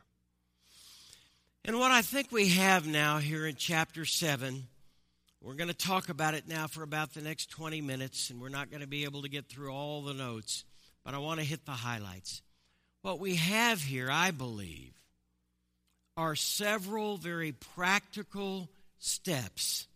And 1.69 1.79
what 1.79 1.91
I 1.91 2.01
think 2.01 2.33
we 2.33 2.49
have 2.49 2.87
now 2.87 3.19
here 3.19 3.47
in 3.47 3.55
chapter 3.55 4.07
7, 4.07 4.67
we're 5.43 5.53
going 5.53 5.69
to 5.69 5.75
talk 5.75 6.09
about 6.09 6.33
it 6.33 6.49
now 6.49 6.67
for 6.67 6.83
about 6.83 7.13
the 7.13 7.21
next 7.21 7.51
20 7.51 7.83
minutes, 7.83 8.31
and 8.31 8.41
we're 8.41 8.49
not 8.49 8.71
going 8.71 8.81
to 8.81 8.87
be 8.87 9.05
able 9.05 9.21
to 9.21 9.29
get 9.29 9.51
through 9.51 9.71
all 9.71 10.01
the 10.01 10.15
notes, 10.15 10.65
but 11.05 11.13
I 11.13 11.19
want 11.19 11.41
to 11.41 11.45
hit 11.45 11.67
the 11.67 11.73
highlights. 11.73 12.41
What 13.03 13.21
we 13.21 13.37
have 13.37 13.83
here, 13.83 14.09
I 14.11 14.31
believe, 14.31 14.95
are 16.17 16.35
several 16.35 17.19
very 17.19 17.53
practical 17.53 18.71
steps 18.99 19.87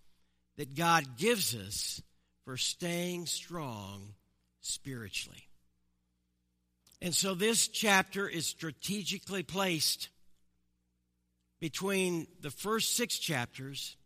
that 0.58 0.74
God 0.74 1.16
gives 1.16 1.54
us 1.54 2.02
for 2.44 2.58
staying 2.58 3.24
strong 3.24 4.12
spiritually. 4.60 5.48
And 7.00 7.14
so 7.14 7.34
this 7.34 7.66
chapter 7.66 8.28
is 8.28 8.44
strategically 8.44 9.42
placed 9.42 10.10
between 11.62 12.26
the 12.40 12.50
first 12.50 12.96
six 12.96 13.16
chapters 13.16 13.96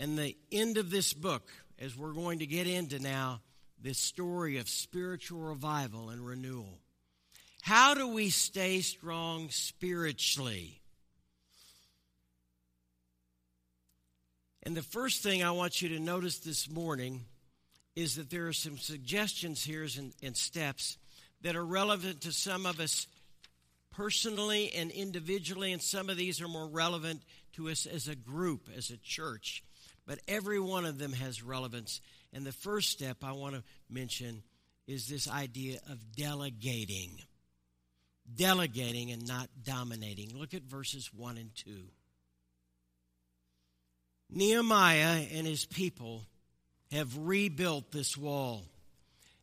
and 0.00 0.18
the 0.18 0.36
end 0.50 0.78
of 0.78 0.90
this 0.90 1.14
book, 1.14 1.48
as 1.78 1.96
we're 1.96 2.12
going 2.12 2.40
to 2.40 2.46
get 2.46 2.66
into 2.66 2.98
now 2.98 3.40
this 3.80 3.98
story 3.98 4.58
of 4.58 4.68
spiritual 4.68 5.38
revival 5.38 6.10
and 6.10 6.26
renewal. 6.26 6.80
How 7.62 7.94
do 7.94 8.08
we 8.08 8.30
stay 8.30 8.80
strong 8.80 9.48
spiritually? 9.50 10.80
And 14.64 14.76
the 14.76 14.82
first 14.82 15.22
thing 15.22 15.44
I 15.44 15.52
want 15.52 15.80
you 15.80 15.90
to 15.90 16.00
notice 16.00 16.40
this 16.40 16.68
morning 16.68 17.26
is 17.94 18.16
that 18.16 18.28
there 18.28 18.48
are 18.48 18.52
some 18.52 18.76
suggestions 18.76 19.62
here 19.62 19.86
and, 19.96 20.12
and 20.20 20.36
steps 20.36 20.98
that 21.42 21.54
are 21.54 21.64
relevant 21.64 22.22
to 22.22 22.32
some 22.32 22.66
of 22.66 22.80
us 22.80 23.06
personally 23.96 24.72
and 24.74 24.90
individually, 24.90 25.72
and 25.72 25.82
some 25.82 26.10
of 26.10 26.16
these 26.16 26.40
are 26.40 26.48
more 26.48 26.68
relevant 26.68 27.22
to 27.54 27.68
us 27.68 27.86
as 27.86 28.08
a 28.08 28.14
group, 28.14 28.68
as 28.76 28.90
a 28.90 28.98
church. 28.98 29.64
But 30.06 30.20
every 30.28 30.60
one 30.60 30.84
of 30.84 30.98
them 30.98 31.12
has 31.12 31.42
relevance. 31.42 32.00
And 32.32 32.44
the 32.44 32.52
first 32.52 32.90
step 32.90 33.18
I 33.24 33.32
want 33.32 33.54
to 33.54 33.62
mention 33.90 34.42
is 34.86 35.08
this 35.08 35.28
idea 35.28 35.78
of 35.90 36.12
delegating. 36.14 37.10
Delegating 38.32 39.10
and 39.10 39.26
not 39.26 39.48
dominating. 39.64 40.30
Look 40.34 40.54
at 40.54 40.62
verses 40.62 41.10
1 41.12 41.38
and 41.38 41.50
2. 41.54 41.70
Nehemiah 44.30 45.26
and 45.32 45.46
his 45.46 45.64
people 45.64 46.26
have 46.92 47.16
rebuilt 47.16 47.90
this 47.92 48.16
wall. 48.16 48.64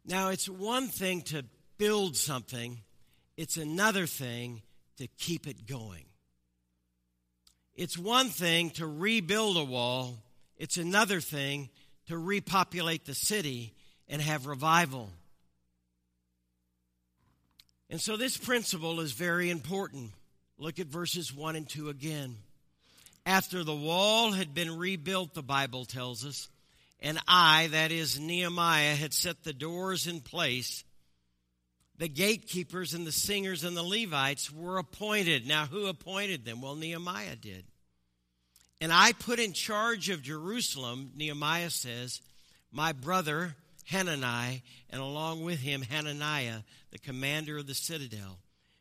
Now, 0.05 0.29
it's 0.29 0.50
one 0.50 0.88
thing 0.88 1.22
to 1.24 1.45
build 1.77 2.15
something, 2.15 2.79
it's 3.38 3.58
another 3.58 4.06
thing 4.06 4.62
to 4.98 5.08
keep 5.08 5.48
it 5.48 5.66
going. 5.68 6.06
It's 7.75 7.98
one 7.98 8.30
thing 8.30 8.70
to 8.72 8.86
rebuild 8.86 9.58
a 9.58 9.63
wall, 9.63 10.20
it's 10.58 10.78
another 10.78 11.20
thing 11.20 11.70
to 12.08 12.18
repopulate 12.18 13.06
the 13.06 13.16
city 13.16 13.74
and 14.08 14.22
have 14.22 14.46
revival. 14.46 15.10
And 17.90 18.02
so, 18.02 18.18
this 18.18 18.38
principle 18.38 19.00
is 19.02 19.12
very 19.12 19.50
important. 19.50 20.12
Look 20.58 20.80
at 20.80 20.88
verses 20.88 21.34
1 21.34 21.56
and 21.56 21.68
2 21.68 21.90
again. 21.90 22.38
After 23.25 23.63
the 23.63 23.75
wall 23.75 24.32
had 24.32 24.54
been 24.54 24.78
rebuilt, 24.78 25.34
the 25.34 25.44
Bible 25.44 25.86
tells 25.86 26.25
us, 26.25 26.50
and 27.00 27.20
I, 27.28 27.68
that 27.68 27.92
is 27.92 28.20
Nehemiah, 28.20 28.96
had 28.96 29.13
set 29.13 29.44
the 29.44 29.54
doors 29.54 30.08
in 30.08 30.22
place, 30.22 30.84
the 31.98 32.08
gatekeepers 32.08 32.94
and 32.94 33.06
the 33.06 33.12
singers 33.12 33.64
and 33.64 33.78
the 33.78 33.84
Levites 33.84 34.52
were 34.52 34.78
appointed. 34.78 35.48
Now, 35.48 35.66
who 35.66 35.86
appointed 35.86 36.46
them? 36.46 36.62
Well, 36.62 36.76
Nehemiah 36.76 37.36
did. 37.36 37.66
And 38.82 38.92
I 38.92 39.14
put 39.14 39.40
in 39.40 39.54
charge 39.54 40.10
of 40.10 40.22
Jerusalem, 40.22 41.12
Nehemiah 41.16 41.70
says, 41.70 42.22
my 42.72 42.92
brother 42.92 43.56
Hanani, 43.86 44.64
and 44.90 45.02
along 45.02 45.44
with 45.44 45.60
him 45.60 45.82
Hananiah, 45.84 46.60
the 46.92 47.00
commander 47.00 47.58
of 47.58 47.68
the 47.68 47.76
citadel, 47.76 48.40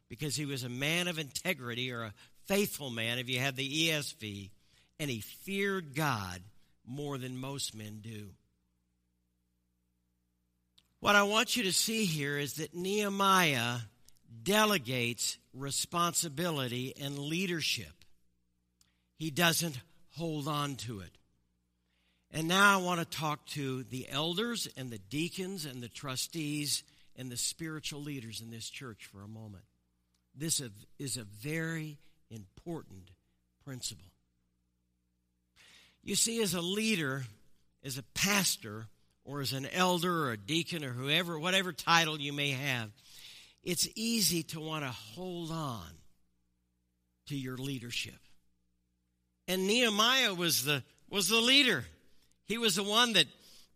because 0.09 0.35
he 0.35 0.47
was 0.47 0.65
a 0.65 0.69
man 0.69 1.09
of 1.09 1.19
integrity 1.19 1.93
or 1.93 2.03
a 2.03 2.15
faithful 2.47 2.91
man, 2.91 3.19
if 3.19 3.29
you 3.29 3.39
have 3.39 3.57
the 3.57 3.89
ESV, 3.89 4.51
and 4.99 5.11
he 5.11 5.21
feared 5.21 5.95
God 5.95 6.41
more 6.87 7.19
than 7.19 7.37
most 7.37 7.75
men 7.75 8.01
do. 8.03 8.31
What 11.03 11.17
I 11.17 11.25
want 11.25 11.57
you 11.57 11.65
to 11.65 11.73
see 11.73 12.05
here 12.05 12.39
is 12.39 12.55
that 12.55 12.77
Nehemiah 12.77 13.79
delegates 14.45 15.37
responsibility 15.53 16.95
and 16.97 17.19
leadership. 17.19 18.05
He 19.19 19.33
doesn't 19.33 19.81
hold 20.11 20.47
on 20.47 20.77
to 20.77 21.01
it. 21.01 21.11
And 22.31 22.47
now 22.47 22.79
I 22.79 22.83
want 22.85 23.01
to 23.01 23.19
talk 23.19 23.45
to 23.47 23.83
the 23.83 24.09
elders 24.11 24.69
and 24.77 24.93
the 24.93 25.01
deacons 25.01 25.65
and 25.65 25.83
the 25.83 25.89
trustees 25.89 26.85
and 27.17 27.33
the 27.33 27.37
spiritual 27.37 28.01
leaders 28.01 28.41
in 28.41 28.53
this 28.53 28.71
church 28.71 29.07
for 29.07 29.23
a 29.23 29.29
moment. 29.29 29.65
This 30.37 30.63
is 31.01 31.17
a 31.17 31.25
very 31.25 31.99
important 32.31 33.11
principle. 33.65 34.13
You 36.05 36.15
see, 36.15 36.41
as 36.41 36.55
a 36.55 36.61
leader, 36.61 37.25
as 37.83 37.99
a 37.99 38.05
pastor, 38.15 38.87
or 39.25 39.41
as 39.41 39.53
an 39.53 39.67
elder 39.73 40.27
or 40.27 40.33
a 40.33 40.37
deacon 40.37 40.85
or 40.85 40.91
whoever, 40.91 41.39
whatever 41.39 41.73
title 41.73 42.21
you 42.21 42.33
may 42.33 42.51
have, 42.51 42.91
it's 43.63 43.89
easy 43.95 44.43
to 44.43 44.61
want 44.61 44.85
to 44.85 44.91
hold 44.91 45.51
on 45.51 45.87
to 47.29 47.37
your 47.37 47.57
leadership. 47.57 48.19
And 49.47 49.67
Nehemiah 49.67 50.35
was 50.35 50.65
the, 50.65 50.83
was 51.09 51.29
the 51.29 51.41
leader. 51.41 51.85
He 52.47 52.59
was 52.59 52.77
the 52.77 52.83
one 52.83 53.13
that 53.15 53.27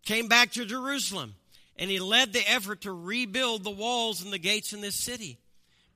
came 0.04 0.28
back 0.28 0.52
to 0.52 0.64
Jerusalem 0.64 1.34
and 1.76 1.90
he 1.90 1.98
led 1.98 2.32
the 2.32 2.50
effort 2.50 2.82
to 2.82 2.92
rebuild 2.92 3.62
the 3.62 3.70
walls 3.70 4.22
and 4.22 4.32
the 4.32 4.38
gates 4.38 4.72
in 4.72 4.80
this 4.80 4.94
city. 4.94 5.38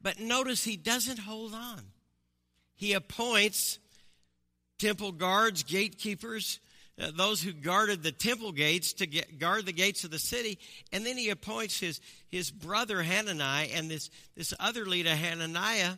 But 0.03 0.21
notice 0.21 0.65
he 0.65 0.77
doesn't 0.77 1.19
hold 1.19 1.55
on 1.55 1.83
he 2.81 2.95
appoints 2.95 3.79
temple 4.79 5.13
guards, 5.13 5.65
gatekeepers, 5.65 6.61
Uh, 7.01 7.11
those 7.17 7.41
who 7.41 7.53
guarded 7.53 8.03
the 8.03 8.13
temple 8.13 8.53
gates 8.53 8.93
to 8.95 9.07
get, 9.07 9.39
guard 9.39 9.65
the 9.65 9.73
gates 9.73 10.05
of 10.05 10.11
the 10.11 10.19
city. 10.19 10.59
And 10.93 11.07
then 11.07 11.17
he 11.17 11.31
appoints 11.31 11.81
his, 11.81 12.01
his 12.29 12.51
brother 12.51 13.03
Hananiah 13.03 13.69
and 13.75 13.91
this, 13.91 14.11
this 14.37 14.53
other 14.61 14.85
leader, 14.85 15.15
Hananiah, 15.15 15.95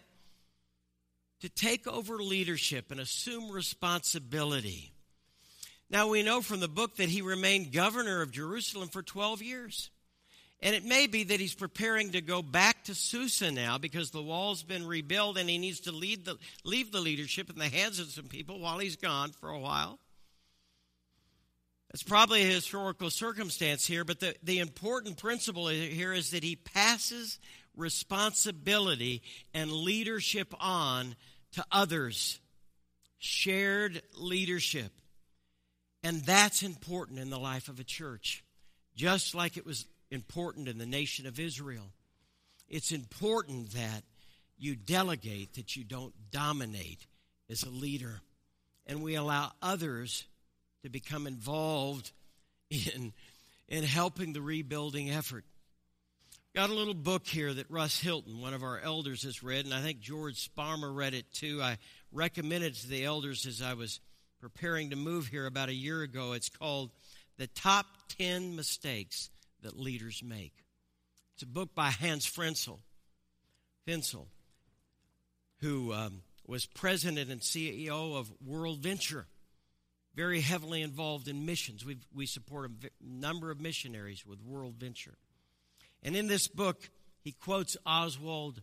to 1.40 1.49
take 1.49 1.88
over 1.88 2.18
leadership 2.18 2.92
and 2.92 3.00
assume 3.00 3.50
responsibility. 3.50 4.92
Now, 5.90 6.09
we 6.09 6.23
know 6.23 6.40
from 6.40 6.61
the 6.61 6.68
book 6.68 6.97
that 6.97 7.09
he 7.09 7.21
remained 7.21 7.73
governor 7.73 8.23
of 8.23 8.30
Jerusalem 8.30 8.88
for 8.88 9.02
12 9.02 9.42
years. 9.42 9.90
And 10.62 10.76
it 10.76 10.85
may 10.85 11.09
be 11.09 11.25
that 11.25 11.40
he's 11.40 11.54
preparing 11.54 12.12
to 12.12 12.21
go 12.21 12.40
back 12.40 12.85
to 12.85 12.94
Susa 12.94 13.50
now 13.50 13.76
because 13.78 14.12
the 14.12 14.23
wall's 14.23 14.62
been 14.62 14.87
rebuilt 14.87 15.37
and 15.37 15.50
he 15.50 15.59
needs 15.59 15.80
to 15.80 15.92
lead 15.92 16.25
the, 16.25 16.38
leave 16.62 16.92
the 16.92 17.00
leadership 17.00 17.50
in 17.50 17.59
the 17.59 17.68
hands 17.68 17.99
of 17.99 18.06
some 18.06 18.26
people 18.26 18.61
while 18.61 18.78
he's 18.78 18.94
gone 18.94 19.32
for 19.32 19.49
a 19.49 19.59
while. 19.59 19.99
It's 21.93 22.03
probably 22.03 22.43
a 22.43 22.47
historical 22.47 23.11
circumstance 23.11 23.87
here, 23.87 24.05
but 24.05 24.21
the, 24.21 24.35
the 24.43 24.61
important 24.61 25.19
principle 25.19 25.69
here 25.69 26.15
is 26.15 26.31
that 26.31 26.43
he 26.43 26.57
passes 26.57 27.39
responsibility 27.77 29.23
and 29.53 29.71
leadership 29.71 30.55
on 30.59 31.17
to 31.53 31.65
others. 31.71 32.41
Shared 33.19 34.03
leadership. 34.17 34.91
And 36.03 36.23
that's 36.23 36.63
important 36.63 37.19
in 37.19 37.31
the 37.31 37.39
life 37.39 37.69
of 37.69 37.79
a 37.79 37.85
church, 37.85 38.43
just 38.97 39.35
like 39.35 39.57
it 39.57 39.67
was 39.67 39.87
important 40.11 40.69
in 40.69 40.79
the 40.79 40.87
nation 40.87 41.27
of 41.27 41.39
Israel. 41.39 41.93
It's 42.69 42.91
important 42.91 43.75
that 43.75 44.03
you 44.57 44.77
delegate, 44.77 45.55
that 45.55 45.77
you 45.77 45.85
don't 45.85 46.15
dominate 46.31 47.07
as 47.51 47.63
a 47.65 47.71
leader. 47.71 48.23
And 48.87 49.03
we 49.03 49.15
allow 49.15 49.53
others 49.61 50.25
to 50.83 50.89
become 50.89 51.27
involved 51.27 52.12
in, 52.71 53.12
in 53.69 53.85
helping 53.85 54.33
the 54.33 54.43
rebuilding 54.43 55.11
effort. 55.11 55.45
Got 56.55 56.71
a 56.71 56.75
little 56.75 56.95
book 56.95 57.27
here 57.27 57.55
that 57.55 57.71
Russ 57.71 57.99
Hilton, 57.99 58.41
one 58.41 58.53
of 58.53 58.62
our 58.62 58.79
elders, 58.79 59.23
has 59.23 59.43
read, 59.43 59.65
and 59.65 59.73
I 59.73 59.81
think 59.81 60.01
George 60.01 60.37
Sparmer 60.37 60.93
read 60.93 61.15
it 61.15 61.25
too. 61.33 61.62
I 61.62 61.79
recommended 62.12 62.73
it 62.73 62.81
to 62.81 62.89
the 62.89 63.05
elders 63.05 63.47
as 63.47 63.62
I 63.62 63.73
was 63.73 64.01
preparing 64.39 64.91
to 64.91 64.97
move 64.97 65.29
here 65.29 65.47
about 65.47 65.71
a 65.71 65.75
year 65.75 66.03
ago. 66.03 66.33
It's 66.33 66.51
called 66.51 66.91
The 67.39 67.47
Top 67.47 67.87
10 68.19 68.55
Mistakes 68.55 69.31
That 69.62 69.79
Leaders 69.79 70.23
Make. 70.23 70.53
It's 71.35 71.43
a 71.43 71.47
book 71.47 71.75
by 71.75 71.89
Hans 71.89 72.27
Frenzel, 72.27 72.81
Finzel, 73.89 74.27
who 75.61 75.95
um, 75.95 76.21
was 76.47 76.67
president 76.67 77.31
and 77.31 77.41
CEO 77.41 78.15
of 78.19 78.31
World 78.45 78.81
Venture 78.81 79.27
very 80.14 80.40
heavily 80.40 80.83
involved 80.83 81.28
in 81.28 81.47
missions. 81.47 81.85
we 81.85 81.99
we 82.14 82.26
support 82.26 82.71
a 82.71 82.88
number 83.00 83.50
of 83.50 83.61
missionaries 83.61 84.26
with 84.26 84.42
World 84.42 84.75
Venture. 84.76 85.16
And 86.02 86.16
in 86.16 86.26
this 86.26 86.49
book, 86.49 86.90
he 87.21 87.33
quotes 87.33 87.76
Oswald 87.87 88.62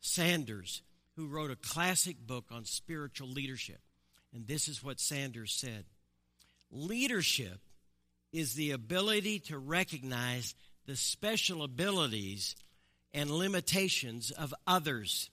Sanders, 0.00 0.82
who 1.16 1.28
wrote 1.28 1.50
a 1.50 1.56
classic 1.56 2.16
book 2.26 2.46
on 2.50 2.64
spiritual 2.64 3.28
leadership. 3.28 3.80
And 4.34 4.46
this 4.46 4.68
is 4.68 4.82
what 4.82 5.00
Sanders 5.00 5.52
said 5.52 5.84
Leadership 6.70 7.60
is 8.32 8.54
the 8.54 8.70
ability 8.70 9.38
to 9.38 9.58
recognize 9.58 10.54
the 10.86 10.96
special 10.96 11.62
abilities 11.62 12.56
and 13.14 13.30
limitations 13.30 14.30
of 14.30 14.54
others. 14.66 15.30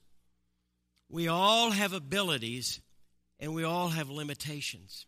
We 1.09 1.27
all 1.27 1.71
have 1.71 1.93
abilities 1.93 2.81
and 3.39 3.55
we 3.55 3.63
all 3.63 3.87
have 3.87 4.09
limitations. 4.09 5.05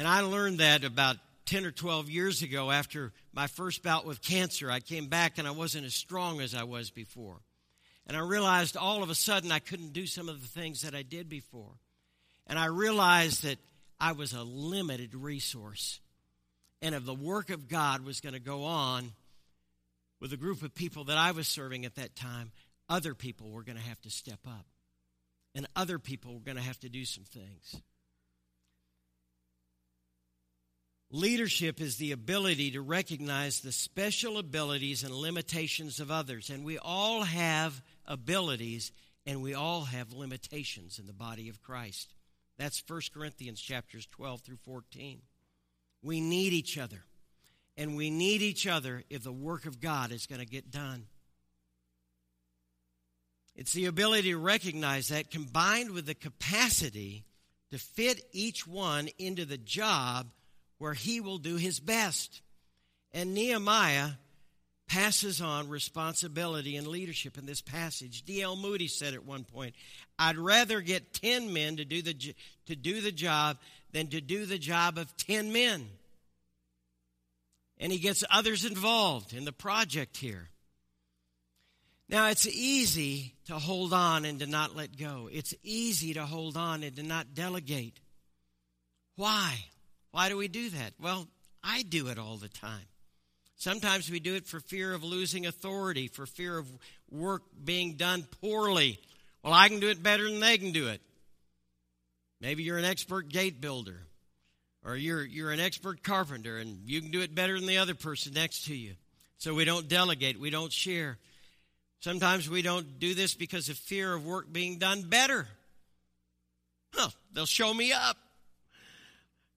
And 0.00 0.08
I 0.08 0.22
learned 0.22 0.60
that 0.60 0.82
about 0.82 1.18
10 1.44 1.66
or 1.66 1.70
12 1.70 2.08
years 2.08 2.40
ago 2.40 2.70
after 2.70 3.12
my 3.34 3.48
first 3.48 3.82
bout 3.82 4.06
with 4.06 4.22
cancer. 4.22 4.70
I 4.70 4.80
came 4.80 5.08
back 5.08 5.36
and 5.36 5.46
I 5.46 5.50
wasn't 5.50 5.84
as 5.84 5.92
strong 5.92 6.40
as 6.40 6.54
I 6.54 6.62
was 6.62 6.90
before. 6.90 7.36
And 8.06 8.16
I 8.16 8.20
realized 8.20 8.78
all 8.78 9.02
of 9.02 9.10
a 9.10 9.14
sudden 9.14 9.52
I 9.52 9.58
couldn't 9.58 9.92
do 9.92 10.06
some 10.06 10.30
of 10.30 10.40
the 10.40 10.48
things 10.48 10.80
that 10.80 10.94
I 10.94 11.02
did 11.02 11.28
before. 11.28 11.74
And 12.46 12.58
I 12.58 12.68
realized 12.68 13.42
that 13.42 13.58
I 14.00 14.12
was 14.12 14.32
a 14.32 14.42
limited 14.42 15.14
resource. 15.14 16.00
And 16.80 16.94
if 16.94 17.04
the 17.04 17.12
work 17.12 17.50
of 17.50 17.68
God 17.68 18.02
was 18.02 18.22
going 18.22 18.32
to 18.32 18.40
go 18.40 18.64
on 18.64 19.12
with 20.18 20.32
a 20.32 20.38
group 20.38 20.62
of 20.62 20.74
people 20.74 21.04
that 21.04 21.18
I 21.18 21.32
was 21.32 21.46
serving 21.46 21.84
at 21.84 21.96
that 21.96 22.16
time, 22.16 22.52
other 22.88 23.14
people 23.14 23.50
were 23.50 23.64
going 23.64 23.76
to 23.76 23.84
have 23.84 24.00
to 24.00 24.10
step 24.10 24.40
up. 24.46 24.64
And 25.54 25.68
other 25.76 25.98
people 25.98 26.32
were 26.32 26.40
going 26.40 26.56
to 26.56 26.62
have 26.62 26.80
to 26.80 26.88
do 26.88 27.04
some 27.04 27.24
things. 27.24 27.82
Leadership 31.12 31.80
is 31.80 31.96
the 31.96 32.12
ability 32.12 32.70
to 32.70 32.80
recognize 32.80 33.60
the 33.60 33.72
special 33.72 34.38
abilities 34.38 35.02
and 35.02 35.12
limitations 35.12 35.98
of 35.98 36.10
others. 36.10 36.50
And 36.50 36.64
we 36.64 36.78
all 36.78 37.22
have 37.22 37.82
abilities 38.06 38.92
and 39.26 39.42
we 39.42 39.54
all 39.54 39.84
have 39.84 40.12
limitations 40.12 40.98
in 40.98 41.06
the 41.06 41.12
body 41.12 41.48
of 41.48 41.62
Christ. 41.62 42.14
That's 42.58 42.82
1 42.86 43.00
Corinthians 43.12 43.60
chapters 43.60 44.06
12 44.12 44.42
through 44.42 44.58
14. 44.64 45.20
We 46.02 46.20
need 46.20 46.52
each 46.52 46.78
other. 46.78 47.04
And 47.76 47.96
we 47.96 48.10
need 48.10 48.42
each 48.42 48.66
other 48.66 49.02
if 49.10 49.24
the 49.24 49.32
work 49.32 49.66
of 49.66 49.80
God 49.80 50.12
is 50.12 50.26
going 50.26 50.40
to 50.40 50.46
get 50.46 50.70
done. 50.70 51.06
It's 53.56 53.72
the 53.72 53.86
ability 53.86 54.30
to 54.30 54.38
recognize 54.38 55.08
that 55.08 55.30
combined 55.30 55.90
with 55.90 56.06
the 56.06 56.14
capacity 56.14 57.24
to 57.72 57.78
fit 57.78 58.22
each 58.32 58.66
one 58.66 59.08
into 59.18 59.44
the 59.44 59.58
job 59.58 60.28
where 60.80 60.94
he 60.94 61.20
will 61.20 61.38
do 61.38 61.56
his 61.56 61.78
best. 61.78 62.40
And 63.12 63.34
Nehemiah 63.34 64.12
passes 64.88 65.40
on 65.40 65.68
responsibility 65.68 66.76
and 66.76 66.86
leadership 66.86 67.36
in 67.36 67.44
this 67.44 67.60
passage. 67.60 68.22
D.L. 68.22 68.56
Moody 68.56 68.88
said 68.88 69.12
at 69.12 69.24
one 69.24 69.44
point, 69.44 69.74
I'd 70.18 70.38
rather 70.38 70.80
get 70.80 71.12
10 71.12 71.52
men 71.52 71.76
to 71.76 71.84
do 71.84 72.00
the, 72.00 72.34
to 72.66 72.74
do 72.74 73.02
the 73.02 73.12
job 73.12 73.58
than 73.92 74.08
to 74.08 74.22
do 74.22 74.46
the 74.46 74.58
job 74.58 74.96
of 74.96 75.14
10 75.18 75.52
men. 75.52 75.86
And 77.78 77.92
he 77.92 77.98
gets 77.98 78.24
others 78.30 78.64
involved 78.64 79.34
in 79.34 79.44
the 79.44 79.52
project 79.52 80.16
here. 80.16 80.48
Now, 82.08 82.28
it's 82.28 82.46
easy 82.46 83.34
to 83.46 83.54
hold 83.54 83.92
on 83.92 84.24
and 84.24 84.40
to 84.40 84.46
not 84.46 84.74
let 84.74 84.96
go. 84.96 85.28
It's 85.30 85.54
easy 85.62 86.14
to 86.14 86.24
hold 86.24 86.56
on 86.56 86.82
and 86.82 86.96
to 86.96 87.02
not 87.02 87.34
delegate. 87.34 88.00
Why? 89.16 89.56
Why 90.12 90.28
do 90.28 90.36
we 90.36 90.48
do 90.48 90.70
that? 90.70 90.94
Well, 91.00 91.28
I 91.62 91.82
do 91.82 92.08
it 92.08 92.18
all 92.18 92.36
the 92.36 92.48
time. 92.48 92.86
Sometimes 93.56 94.10
we 94.10 94.20
do 94.20 94.34
it 94.34 94.46
for 94.46 94.58
fear 94.58 94.94
of 94.94 95.04
losing 95.04 95.46
authority, 95.46 96.08
for 96.08 96.24
fear 96.24 96.56
of 96.56 96.66
work 97.10 97.42
being 97.62 97.96
done 97.96 98.26
poorly. 98.40 98.98
Well, 99.42 99.52
I 99.52 99.68
can 99.68 99.80
do 99.80 99.88
it 99.88 100.02
better 100.02 100.24
than 100.24 100.40
they 100.40 100.56
can 100.56 100.72
do 100.72 100.88
it. 100.88 101.02
Maybe 102.40 102.62
you're 102.62 102.78
an 102.78 102.86
expert 102.86 103.28
gate 103.28 103.60
builder, 103.60 104.00
or 104.82 104.96
you're, 104.96 105.22
you're 105.22 105.50
an 105.50 105.60
expert 105.60 106.02
carpenter, 106.02 106.56
and 106.56 106.88
you 106.88 107.02
can 107.02 107.10
do 107.10 107.20
it 107.20 107.34
better 107.34 107.58
than 107.58 107.68
the 107.68 107.78
other 107.78 107.94
person 107.94 108.32
next 108.32 108.64
to 108.64 108.74
you. 108.74 108.94
So 109.36 109.52
we 109.52 109.66
don't 109.66 109.88
delegate, 109.88 110.40
we 110.40 110.50
don't 110.50 110.72
share. 110.72 111.18
Sometimes 112.00 112.48
we 112.48 112.62
don't 112.62 112.98
do 112.98 113.14
this 113.14 113.34
because 113.34 113.68
of 113.68 113.76
fear 113.76 114.14
of 114.14 114.24
work 114.24 114.50
being 114.50 114.78
done 114.78 115.02
better. 115.02 115.46
Huh, 116.94 117.10
they'll 117.34 117.44
show 117.44 117.74
me 117.74 117.92
up. 117.92 118.16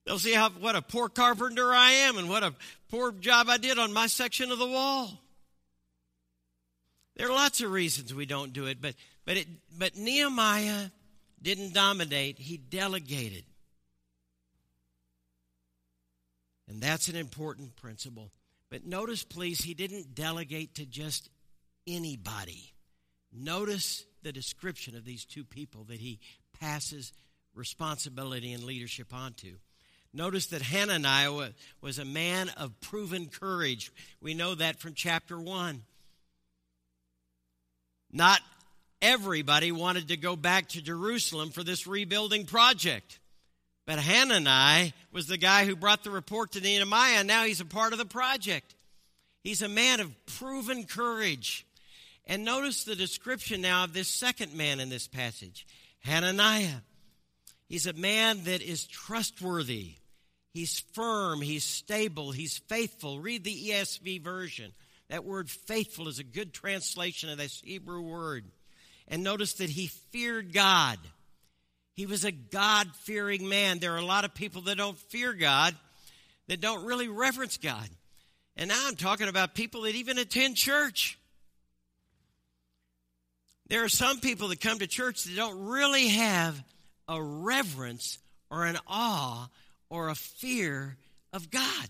They'll 0.06 0.20
see 0.20 0.34
how, 0.34 0.50
what 0.50 0.76
a 0.76 0.82
poor 0.82 1.08
carpenter 1.10 1.74
I 1.74 1.92
am 1.92 2.18
and 2.18 2.30
what 2.30 2.44
a 2.44 2.54
poor 2.89 3.12
job 3.12 3.48
I 3.50 3.58
did 3.58 3.80
on 3.80 3.94
my 3.94 4.08
section 4.08 4.52
of 4.52 4.60
the 4.60 4.68
wall. 4.68 5.20
There 7.16 7.28
are 7.28 7.34
lots 7.34 7.62
of 7.62 7.72
reasons 7.72 8.13
we 8.13 8.26
don't 8.26 8.54
do 8.54 8.66
it, 8.66 8.82
but, 8.82 8.96
but, 9.26 9.38
it, 9.38 9.48
but 9.78 9.96
Nehemiah 9.96 10.89
didn't 11.42 11.74
dominate, 11.74 12.39
he 12.39 12.58
delegated. 12.58 13.46
And 16.68 16.82
that's 16.82 17.08
an 17.08 17.16
important 17.16 17.76
principle. 17.76 18.32
But 18.70 18.86
notice, 18.86 19.24
please, 19.24 19.62
he 19.62 19.74
didn't 19.74 20.16
delegate 20.16 20.76
to 20.76 20.86
just 20.86 21.30
anybody. 21.86 22.74
Notice 23.32 24.06
the 24.24 24.32
description 24.32 24.96
of 24.96 25.06
these 25.06 25.26
two 25.26 25.44
people 25.44 25.84
that 25.86 26.00
he 26.00 26.20
passes 26.60 27.13
responsibility 27.54 28.54
and 28.54 28.63
leadership 28.63 29.13
onto. 29.13 29.58
Notice 30.13 30.47
that 30.47 30.62
Hananiah 30.62 31.49
was 31.82 31.97
a 31.97 32.06
man 32.06 32.49
of 32.58 32.80
proven 32.82 33.28
courage. 33.28 33.91
We 34.21 34.36
know 34.36 34.54
that 34.56 34.80
from 34.80 34.93
chapter 34.93 35.39
1. 35.39 35.82
Not 38.12 38.39
everybody 39.02 39.71
wanted 39.71 40.10
to 40.10 40.17
go 40.17 40.36
back 40.36 40.69
to 40.69 40.82
Jerusalem 40.82 41.49
for 41.49 41.63
this 41.63 41.88
rebuilding 41.88 42.45
project. 42.45 43.19
But 43.86 43.99
Hananiah 43.99 44.91
was 45.12 45.28
the 45.28 45.38
guy 45.38 45.65
who 45.65 45.76
brought 45.76 46.04
the 46.04 46.12
report 46.12 46.54
to 46.54 46.62
Nehemiah, 46.62 47.17
and 47.17 47.28
now 47.28 47.43
he's 47.43 47.60
a 47.60 47.65
part 47.65 47.91
of 47.91 47.99
the 47.99 48.06
project. 48.06 48.76
He's 49.43 49.62
a 49.62 49.67
man 49.67 49.99
of 49.99 50.12
proven 50.26 50.86
courage. 50.86 51.65
And 52.26 52.45
notice 52.45 52.86
the 52.86 52.95
description 52.95 53.62
now 53.62 53.84
of 53.84 53.93
this 53.93 54.08
second 54.08 54.54
man 54.54 54.80
in 54.80 54.89
this 54.89 55.08
passage 55.08 55.65
Hananiah. 56.02 56.82
He's 57.67 57.88
a 57.88 57.93
man 57.93 58.43
that 58.43 58.62
is 58.62 58.86
trustworthy. 58.86 59.95
He's 60.54 60.82
firm, 60.94 61.42
he's 61.42 61.63
stable, 61.63 62.32
he's 62.32 62.60
faithful. 62.70 63.20
Read 63.20 63.44
the 63.44 63.70
ESV 63.70 64.22
version. 64.22 64.72
That 65.10 65.26
word 65.26 65.50
faithful 65.50 66.08
is 66.08 66.20
a 66.20 66.24
good 66.24 66.54
translation 66.54 67.30
of 67.30 67.39
this 67.39 67.62
Hebrew 67.63 68.02
word. 68.02 68.46
And 69.08 69.24
notice 69.24 69.54
that 69.54 69.70
he 69.70 69.88
feared 69.88 70.54
God. 70.54 70.98
He 71.96 72.06
was 72.06 72.24
a 72.24 72.32
God 72.32 72.88
fearing 73.02 73.50
man. 73.50 73.80
There 73.80 73.94
are 73.94 74.00
a 74.00 74.06
lot 74.06 74.26
of 74.26 74.34
people 74.34 74.62
that 74.63 74.78
don't 74.78 74.98
fear 74.98 75.34
God, 75.34 75.76
that 76.48 76.62
don't 76.62 76.86
really 76.86 77.08
reverence 77.08 77.58
God. 77.58 77.88
And 78.56 78.70
now 78.70 78.88
I'm 78.88 78.96
talking 78.96 79.28
about 79.28 79.56
people 79.56 79.82
that 79.82 79.96
even 79.96 80.18
attend 80.18 80.56
church. 80.56 81.18
There 83.70 83.84
are 83.84 83.89
some 83.89 84.20
people 84.20 84.50
that 84.50 84.62
come 84.62 84.80
to 84.80 84.88
church 84.88 85.24
that 85.24 85.36
don't 85.36 85.66
really 85.66 86.10
have 86.10 86.63
a 87.08 87.22
reverence 87.22 88.20
or 88.50 88.66
an 88.66 88.78
awe 88.88 89.50
or 89.93 90.10
a 90.10 90.15
fear 90.15 90.97
of 91.32 91.51
God. 91.51 91.88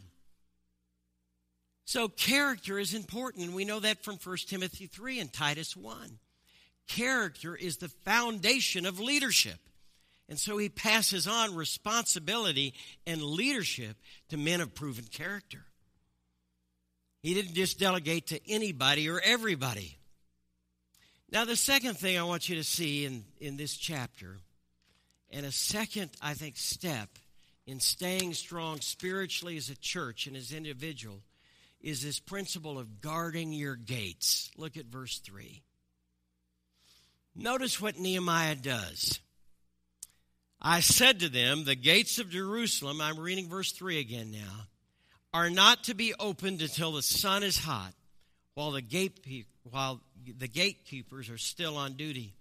So 1.85 2.09
character 2.09 2.77
is 2.77 2.93
important. 2.93 3.53
We 3.53 3.63
know 3.63 3.79
that 3.79 4.03
from 4.03 4.17
1 4.21 4.37
Timothy 4.45 4.87
3 4.87 5.21
and 5.21 5.31
Titus 5.31 5.73
1. 5.73 6.19
Character 6.85 7.55
is 7.55 7.77
the 7.77 7.87
foundation 7.87 8.85
of 8.85 8.99
leadership. 8.99 9.57
And 10.27 10.37
so 10.37 10.57
he 10.57 10.67
passes 10.67 11.27
on 11.27 11.55
responsibility 11.55 12.73
and 13.07 13.23
leadership 13.23 13.95
to 14.27 14.35
men 14.35 14.59
of 14.59 14.75
proven 14.75 15.05
character. 15.05 15.63
He 17.21 17.33
didn't 17.33 17.53
just 17.53 17.79
delegate 17.79 18.27
to 18.27 18.51
anybody 18.51 19.09
or 19.09 19.21
everybody. 19.21 19.97
Now, 21.31 21.45
the 21.45 21.55
second 21.55 21.97
thing 21.97 22.19
I 22.19 22.23
want 22.23 22.49
you 22.49 22.57
to 22.57 22.65
see 22.65 23.05
in, 23.05 23.23
in 23.39 23.55
this 23.55 23.77
chapter, 23.77 24.39
and 25.31 25.45
a 25.45 25.53
second, 25.53 26.11
I 26.21 26.33
think, 26.33 26.57
step 26.57 27.07
in 27.65 27.79
staying 27.79 28.33
strong 28.33 28.81
spiritually 28.81 29.57
as 29.57 29.69
a 29.69 29.75
church 29.75 30.27
and 30.27 30.35
as 30.35 30.51
individual, 30.51 31.21
is 31.81 32.01
this 32.01 32.19
principle 32.19 32.79
of 32.79 33.01
guarding 33.01 33.51
your 33.51 33.75
gates. 33.75 34.49
Look 34.57 34.77
at 34.77 34.85
verse 34.85 35.19
3. 35.19 35.61
Notice 37.35 37.81
what 37.81 37.99
Nehemiah 37.99 38.55
does. 38.55 39.19
I 40.61 40.79
said 40.79 41.19
to 41.19 41.29
them, 41.29 41.65
The 41.65 41.75
gates 41.75 42.19
of 42.19 42.29
Jerusalem, 42.29 43.01
I'm 43.01 43.19
reading 43.19 43.49
verse 43.49 43.71
3 43.73 43.99
again 43.99 44.31
now, 44.31 44.67
are 45.33 45.49
not 45.49 45.83
to 45.85 45.93
be 45.93 46.13
opened 46.19 46.61
until 46.61 46.93
the 46.93 47.01
sun 47.01 47.43
is 47.43 47.57
hot, 47.57 47.93
while 48.53 48.71
the, 48.71 48.81
gate, 48.81 49.45
while 49.69 49.99
the 50.37 50.47
gatekeepers 50.47 51.29
are 51.29 51.37
still 51.37 51.75
on 51.75 51.93
duty. 51.93 52.35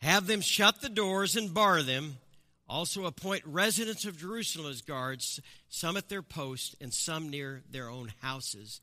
Have 0.00 0.26
them 0.26 0.40
shut 0.40 0.80
the 0.80 0.88
doors 0.88 1.36
and 1.36 1.52
bar 1.52 1.82
them. 1.82 2.16
Also 2.68 3.06
appoint 3.06 3.42
residents 3.46 4.04
of 4.04 4.18
Jerusalem 4.18 4.70
as 4.70 4.82
guards, 4.82 5.40
some 5.70 5.96
at 5.96 6.08
their 6.08 6.22
post 6.22 6.76
and 6.80 6.92
some 6.92 7.30
near 7.30 7.62
their 7.70 7.88
own 7.88 8.12
houses. 8.20 8.80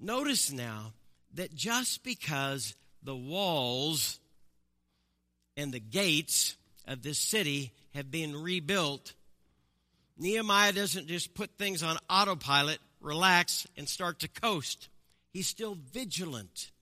Notice 0.00 0.50
now 0.50 0.92
that 1.34 1.54
just 1.54 2.02
because 2.02 2.74
the 3.02 3.16
walls 3.16 4.18
and 5.56 5.72
the 5.72 5.80
gates 5.80 6.56
of 6.86 7.02
this 7.02 7.18
city 7.18 7.72
have 7.94 8.10
been 8.10 8.34
rebuilt, 8.42 9.14
Nehemiah 10.18 10.72
doesn't 10.72 11.06
just 11.06 11.34
put 11.34 11.50
things 11.56 11.82
on 11.82 11.98
autopilot, 12.10 12.78
relax, 13.00 13.66
and 13.76 13.88
start 13.88 14.18
to 14.20 14.28
coast. 14.28 14.88
He's 15.32 15.46
still 15.46 15.76
vigilant. 15.92 16.72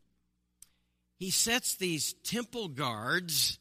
He 1.19 1.31
sets 1.31 1.75
these 1.75 2.15
temple 2.25 2.69
guards 2.69 3.59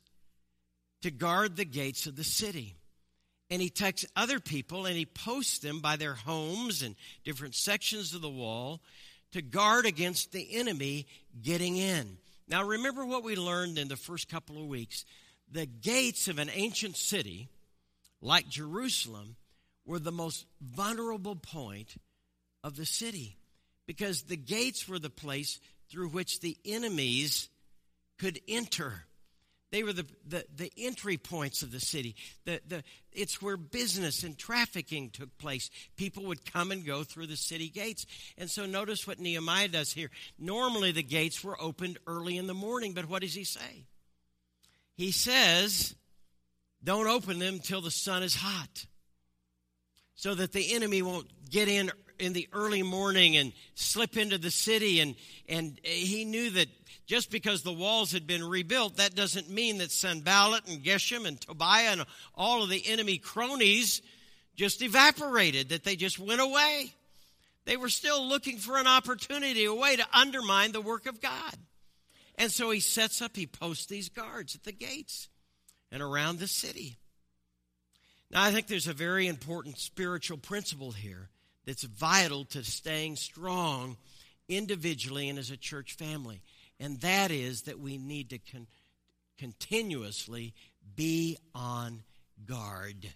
to 1.03 1.11
guard 1.11 1.55
the 1.55 1.65
gates 1.65 2.07
of 2.07 2.15
the 2.15 2.23
city. 2.23 2.75
And 3.49 3.61
he 3.61 3.69
takes 3.69 4.05
other 4.15 4.39
people 4.39 4.85
and 4.85 4.97
he 4.97 5.05
posts 5.05 5.59
them 5.59 5.79
by 5.79 5.97
their 5.97 6.15
homes 6.15 6.81
and 6.81 6.95
different 7.23 7.55
sections 7.55 8.13
of 8.13 8.21
the 8.21 8.29
wall 8.29 8.81
to 9.33 9.41
guard 9.41 9.85
against 9.85 10.31
the 10.31 10.55
enemy 10.55 11.05
getting 11.41 11.77
in. 11.77 12.17
Now, 12.47 12.63
remember 12.63 13.05
what 13.05 13.23
we 13.23 13.35
learned 13.35 13.77
in 13.77 13.89
the 13.89 13.97
first 13.97 14.29
couple 14.29 14.57
of 14.57 14.67
weeks 14.67 15.05
the 15.51 15.65
gates 15.67 16.27
of 16.29 16.39
an 16.39 16.49
ancient 16.51 16.97
city 16.97 17.47
like 18.21 18.47
Jerusalem 18.47 19.35
were 19.85 19.99
the 19.99 20.11
most 20.11 20.45
vulnerable 20.61 21.35
point 21.35 21.95
of 22.63 22.75
the 22.75 22.85
city 22.85 23.37
because 23.85 24.23
the 24.23 24.37
gates 24.37 24.87
were 24.87 24.99
the 24.99 25.09
place 25.09 25.59
through 25.91 26.09
which 26.09 26.39
the 26.39 26.57
enemies 26.65 27.49
could 28.17 28.39
enter. 28.47 29.03
They 29.73 29.83
were 29.83 29.91
the, 29.91 30.05
the, 30.25 30.45
the, 30.55 30.71
entry 30.77 31.17
points 31.17 31.63
of 31.63 31.71
the 31.71 31.79
city. 31.79 32.15
The, 32.45 32.61
the, 32.67 32.83
it's 33.11 33.41
where 33.41 33.57
business 33.57 34.23
and 34.23 34.37
trafficking 34.37 35.09
took 35.09 35.35
place. 35.39 35.69
People 35.97 36.25
would 36.25 36.45
come 36.45 36.71
and 36.71 36.85
go 36.85 37.03
through 37.03 37.27
the 37.27 37.35
city 37.35 37.69
gates. 37.69 38.05
And 38.37 38.49
so 38.51 38.67
notice 38.67 39.07
what 39.07 39.19
Nehemiah 39.19 39.69
does 39.69 39.91
here. 39.91 40.11
Normally 40.37 40.91
the 40.91 41.01
gates 41.01 41.43
were 41.43 41.59
opened 41.59 41.97
early 42.05 42.37
in 42.37 42.45
the 42.45 42.53
morning, 42.53 42.93
but 42.93 43.09
what 43.09 43.23
does 43.23 43.33
he 43.33 43.43
say? 43.43 43.85
he 44.95 45.11
says, 45.11 45.95
don't 46.83 47.07
open 47.07 47.39
them 47.39 47.59
till 47.59 47.81
the 47.81 47.91
sun 47.91 48.23
is 48.23 48.35
hot 48.35 48.85
so 50.15 50.35
that 50.35 50.51
the 50.51 50.73
enemy 50.73 51.01
won't 51.01 51.27
get 51.49 51.67
in 51.67 51.91
in 52.19 52.33
the 52.33 52.47
early 52.53 52.83
morning 52.83 53.35
and 53.35 53.51
slip 53.73 54.17
into 54.17 54.37
the 54.37 54.51
city 54.51 54.99
and 54.99 55.15
and 55.49 55.79
he 55.83 56.25
knew 56.25 56.51
that 56.51 56.67
just 57.05 57.31
because 57.31 57.61
the 57.61 57.73
walls 57.73 58.11
had 58.11 58.25
been 58.25 58.43
rebuilt 58.43 58.97
that 58.97 59.15
doesn't 59.15 59.49
mean 59.49 59.79
that 59.79 59.91
Sanballat 59.91 60.67
and 60.67 60.83
Geshem 60.83 61.27
and 61.27 61.39
Tobiah 61.39 61.91
and 61.91 62.05
all 62.35 62.63
of 62.63 62.69
the 62.69 62.85
enemy 62.87 63.17
cronies 63.17 64.01
just 64.55 64.81
evaporated 64.81 65.69
that 65.69 65.83
they 65.83 65.95
just 65.95 66.19
went 66.19 66.41
away 66.41 66.93
they 67.65 67.77
were 67.77 67.89
still 67.89 68.27
looking 68.27 68.57
for 68.57 68.77
an 68.77 68.87
opportunity 68.87 69.65
a 69.65 69.73
way 69.73 69.95
to 69.95 70.05
undermine 70.13 70.71
the 70.71 70.81
work 70.81 71.05
of 71.05 71.21
God 71.21 71.55
and 72.35 72.51
so 72.51 72.71
he 72.71 72.79
sets 72.79 73.21
up, 73.21 73.35
he 73.35 73.47
posts 73.47 73.85
these 73.85 74.09
guards 74.09 74.55
at 74.55 74.63
the 74.63 74.71
gates 74.71 75.29
and 75.91 76.01
around 76.01 76.39
the 76.39 76.47
city. 76.47 76.97
Now, 78.31 78.43
I 78.43 78.51
think 78.51 78.67
there's 78.67 78.87
a 78.87 78.93
very 78.93 79.27
important 79.27 79.77
spiritual 79.77 80.37
principle 80.37 80.91
here 80.91 81.29
that's 81.65 81.83
vital 81.83 82.45
to 82.45 82.63
staying 82.63 83.17
strong 83.17 83.97
individually 84.49 85.29
and 85.29 85.37
as 85.37 85.51
a 85.51 85.57
church 85.57 85.93
family. 85.93 86.41
And 86.79 86.99
that 87.01 87.31
is 87.31 87.63
that 87.63 87.79
we 87.79 87.97
need 87.97 88.29
to 88.31 88.39
con- 88.39 88.67
continuously 89.37 90.53
be 90.95 91.37
on 91.55 92.03
guard. 92.45 93.09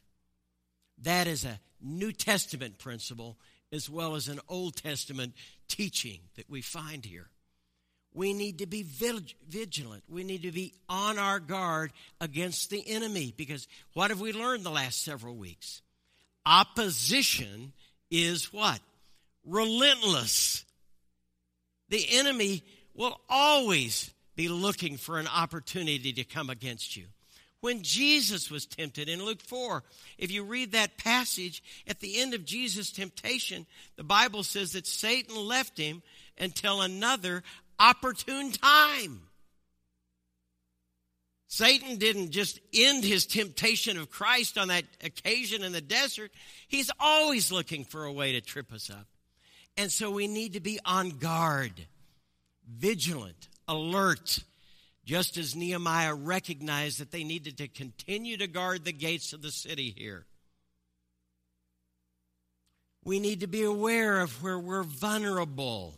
That 1.03 1.27
is 1.27 1.45
a 1.45 1.59
New 1.81 2.11
Testament 2.11 2.79
principle 2.79 3.37
as 3.71 3.89
well 3.89 4.15
as 4.15 4.27
an 4.27 4.39
Old 4.47 4.75
Testament 4.75 5.33
teaching 5.67 6.19
that 6.35 6.49
we 6.49 6.61
find 6.61 7.05
here 7.05 7.29
we 8.17 8.33
need 8.33 8.59
to 8.59 8.65
be 8.65 8.83
vigilant. 8.83 10.03
We 10.09 10.23
need 10.23 10.41
to 10.41 10.51
be 10.51 10.73
on 10.89 11.19
our 11.19 11.39
guard 11.39 11.93
against 12.19 12.71
the 12.71 12.83
enemy 12.87 13.31
because 13.37 13.67
what 13.93 14.09
have 14.09 14.19
we 14.19 14.33
learned 14.33 14.63
the 14.63 14.71
last 14.71 15.03
several 15.03 15.35
weeks? 15.35 15.83
Opposition 16.43 17.73
is 18.09 18.51
what? 18.51 18.79
Relentless. 19.45 20.65
The 21.89 22.05
enemy 22.13 22.63
will 22.97 23.21
always 23.29 24.13
be 24.35 24.49
looking 24.49 24.97
for 24.97 25.19
an 25.19 25.27
opportunity 25.27 26.11
to 26.11 26.23
come 26.23 26.49
against 26.49 26.97
you. 26.97 27.05
When 27.61 27.81
Jesus 27.81 28.51
was 28.51 28.65
tempted 28.65 29.09
in 29.09 29.23
Luke 29.23 29.41
4, 29.41 29.83
if 30.17 30.31
you 30.31 30.43
read 30.43 30.73
that 30.73 30.97
passage, 30.97 31.63
at 31.87 31.99
the 31.99 32.19
end 32.19 32.33
of 32.33 32.45
Jesus' 32.45 32.91
temptation, 32.91 33.65
the 33.95 34.03
Bible 34.03 34.43
says 34.43 34.73
that 34.73 34.85
Satan 34.85 35.35
left 35.35 35.77
him 35.77 36.03
until 36.37 36.81
another 36.81 37.43
opportune 37.79 38.51
time. 38.51 39.21
Satan 41.47 41.97
didn't 41.97 42.31
just 42.31 42.59
end 42.73 43.03
his 43.03 43.25
temptation 43.25 43.97
of 43.97 44.11
Christ 44.11 44.57
on 44.57 44.67
that 44.67 44.83
occasion 45.03 45.63
in 45.63 45.71
the 45.71 45.81
desert. 45.81 46.31
He's 46.67 46.91
always 46.99 47.51
looking 47.51 47.85
for 47.85 48.03
a 48.03 48.11
way 48.11 48.33
to 48.33 48.41
trip 48.41 48.71
us 48.71 48.89
up. 48.89 49.07
And 49.77 49.91
so 49.91 50.11
we 50.11 50.27
need 50.27 50.53
to 50.53 50.59
be 50.59 50.79
on 50.85 51.11
guard, 51.11 51.73
vigilant, 52.67 53.47
alert, 53.67 54.39
just 55.05 55.37
as 55.37 55.55
Nehemiah 55.55 56.13
recognized 56.13 56.99
that 56.99 57.11
they 57.11 57.23
needed 57.23 57.57
to 57.57 57.67
continue 57.67 58.37
to 58.37 58.47
guard 58.47 58.85
the 58.85 58.93
gates 58.93 59.33
of 59.33 59.41
the 59.41 59.51
city 59.51 59.93
here. 59.97 60.25
We 63.03 63.19
need 63.19 63.39
to 63.39 63.47
be 63.47 63.63
aware 63.63 64.19
of 64.19 64.43
where 64.43 64.59
we're 64.59 64.83
vulnerable 64.83 65.95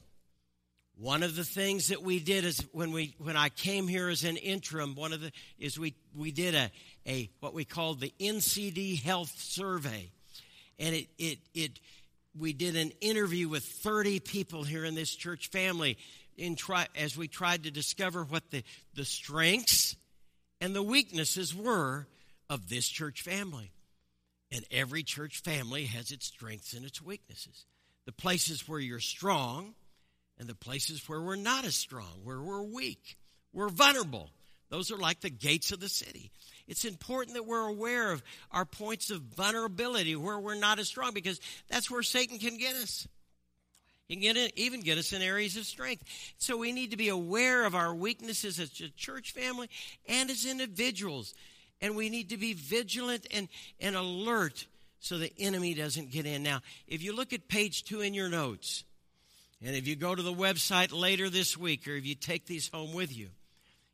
one 1.00 1.24
of 1.24 1.38
the 1.38 1.46
things 1.46 1.88
that 1.88 2.04
we 2.04 2.20
did 2.20 2.44
is 2.44 2.60
when 2.74 2.92
we 2.92 3.16
when 3.20 3.38
I 3.38 3.48
came 3.48 3.88
here 3.88 4.10
as 4.10 4.26
an 4.26 4.36
interim, 4.36 4.96
one 4.96 5.14
of 5.14 5.22
the 5.22 5.32
is 5.58 5.80
we 5.80 5.96
we 6.14 6.32
did 6.32 6.56
a 6.56 6.70
a 7.08 7.30
what 7.40 7.54
we 7.54 7.64
called 7.64 8.02
the 8.02 8.14
NCD 8.20 9.02
health 9.02 9.34
survey. 9.38 10.12
And 10.78 10.94
it 10.94 11.08
it 11.18 11.40
it 11.54 11.80
we 12.38 12.52
did 12.52 12.76
an 12.76 12.92
interview 13.00 13.48
with 13.48 13.64
30 13.64 14.20
people 14.20 14.64
here 14.64 14.84
in 14.84 14.94
this 14.94 15.16
church 15.16 15.48
family 15.48 15.98
in 16.39 16.56
try 16.56 16.88
as 16.95 17.17
we 17.17 17.28
tried 17.28 17.63
to 17.63 17.71
discover 17.71 18.23
what 18.23 18.49
the 18.52 18.63
the 18.95 19.06
strengths 19.06 19.95
and 20.62 20.75
the 20.75 20.84
weaknesses 20.84 21.56
were 21.56 22.08
of 22.49 22.69
this 22.69 22.88
church 22.88 23.21
family. 23.21 23.71
And 24.52 24.65
every 24.71 25.04
church 25.04 25.41
family 25.41 25.86
has 25.86 26.12
its 26.12 26.25
strengths 26.25 26.73
and 26.73 26.84
its 26.84 27.02
weaknesses. 27.02 27.65
The 28.06 28.12
places 28.12 28.67
where 28.67 28.80
you're 28.80 28.99
strong 28.99 29.75
and 30.39 30.49
the 30.49 30.56
places 30.56 31.08
where 31.08 31.21
we're 31.21 31.36
not 31.36 31.65
as 31.65 31.75
strong, 31.75 32.21
where 32.23 32.41
we're 32.41 32.63
weak, 32.63 33.17
we're 33.54 33.69
vulnerable. 33.69 34.32
Those 34.69 34.91
are 34.91 34.97
like 34.97 35.21
the 35.21 35.30
gates 35.30 35.71
of 35.71 35.80
the 35.80 35.89
city. 35.89 36.32
It's 36.67 36.86
important 36.86 37.36
that 37.36 37.45
we're 37.45 37.67
aware 37.67 38.12
of 38.12 38.23
our 38.52 38.65
points 38.65 39.10
of 39.10 39.21
vulnerability 39.21 40.15
where 40.15 40.39
we're 40.39 40.56
not 40.56 40.80
as 40.80 40.88
strong 40.88 41.13
because 41.13 41.39
that's 41.69 41.89
where 41.89 42.04
Satan 42.04 42.39
can 42.39 42.58
get 42.58 42.75
us. 42.75 43.08
He 44.10 44.15
can 44.15 44.34
get 44.34 44.54
even 44.58 44.82
get 44.82 44.98
us 44.98 45.13
in 45.13 45.22
areas 45.22 45.56
of 45.56 45.65
strength. 45.65 46.04
So 46.39 46.58
we 46.58 46.72
need 46.72 46.91
to 46.91 46.98
be 46.98 47.10
aware 47.10 47.63
of 47.65 47.76
our 47.76 47.93
weaknesses 47.93 48.60
as 48.60 48.72
a 48.82 48.89
church 48.89 49.32
family 49.32 49.69
and 50.08 50.32
as 50.32 50.45
individuals. 50.45 51.36
And 51.80 51.95
we 51.95 52.10
need 52.10 52.32
to 52.32 52.38
be 52.38 52.54
vigilant 52.54 53.28
and, 53.32 53.48
and 53.80 53.95
alert 53.95 54.65
so 55.00 55.17
the 55.17 55.32
enemy 55.39 55.76
doesn't 55.76 56.12
get 56.12 56.26
in. 56.26 56.41
Now, 56.41 56.62
if 56.88 57.04
you 57.04 57.15
look 57.15 57.34
at 57.34 57.48
page 57.48 57.84
two 57.84 58.02
in 58.02 58.15
your 58.15 58.30
notes, 58.30 58.84
and 59.63 59.76
if 59.76 59.88
you 59.88 59.95
go 59.95 60.15
to 60.15 60.24
the 60.24 60.34
website 60.34 60.91
later 60.91 61.30
this 61.30 61.56
week, 61.56 61.88
or 61.88 61.91
if 61.91 62.06
you 62.06 62.15
take 62.15 62.48
these 62.48 62.67
home 62.67 62.93
with 62.93 63.15
you, 63.15 63.30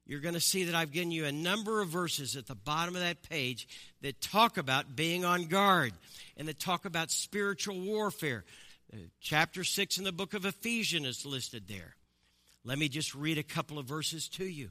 you're 0.06 0.22
going 0.22 0.34
to 0.36 0.40
see 0.40 0.66
that 0.66 0.76
I've 0.76 0.92
given 0.92 1.12
you 1.12 1.26
a 1.26 1.32
number 1.32 1.82
of 1.82 1.90
verses 1.90 2.36
at 2.36 2.48
the 2.48 2.56
bottom 2.56 2.96
of 2.96 3.02
that 3.02 3.22
page 3.28 3.68
that 4.02 4.22
talk 4.22 4.58
about 4.58 4.96
being 4.96 5.26
on 5.26 5.46
guard 5.46 5.94
and 6.38 6.48
that 6.48 6.60
talk 6.60 6.86
about 6.86 7.12
spiritual 7.12 7.80
warfare. 7.82 8.46
Uh, 8.96 9.00
chapter 9.20 9.64
6 9.64 9.98
in 9.98 10.04
the 10.04 10.12
book 10.12 10.34
of 10.34 10.46
Ephesians 10.46 11.08
is 11.08 11.26
listed 11.26 11.68
there. 11.68 11.96
Let 12.64 12.78
me 12.80 12.88
just 12.88 13.14
read 13.14 13.38
a 13.38 13.44
couple 13.44 13.78
of 13.78 13.86
verses 13.86 14.30
to 14.30 14.46
you. 14.46 14.70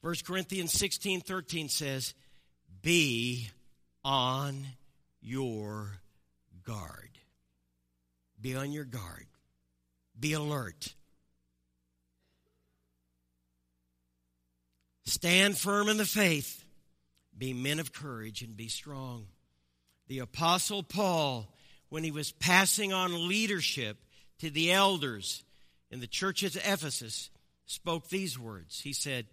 1 0.00 0.14
Corinthians 0.24 0.72
16 0.72 1.20
13 1.20 1.68
says, 1.68 2.14
Be 2.82 3.50
on 4.04 4.66
your 5.20 6.00
guard. 6.64 7.10
Be 8.40 8.56
on 8.56 8.72
your 8.72 8.84
guard. 8.84 9.26
Be 10.18 10.32
alert. 10.32 10.94
Stand 15.04 15.56
firm 15.56 15.88
in 15.88 15.96
the 15.96 16.04
faith. 16.04 16.64
Be 17.36 17.52
men 17.52 17.78
of 17.78 17.92
courage 17.92 18.42
and 18.42 18.56
be 18.56 18.68
strong. 18.68 19.26
The 20.08 20.20
Apostle 20.20 20.82
Paul, 20.82 21.52
when 21.88 22.04
he 22.04 22.10
was 22.10 22.32
passing 22.32 22.92
on 22.92 23.28
leadership 23.28 23.96
to 24.40 24.50
the 24.50 24.72
elders 24.72 25.42
in 25.90 26.00
the 26.00 26.06
church 26.06 26.44
at 26.44 26.56
Ephesus, 26.56 27.30
spoke 27.66 28.08
these 28.08 28.38
words. 28.38 28.80
He 28.80 28.92
said, 28.92 29.26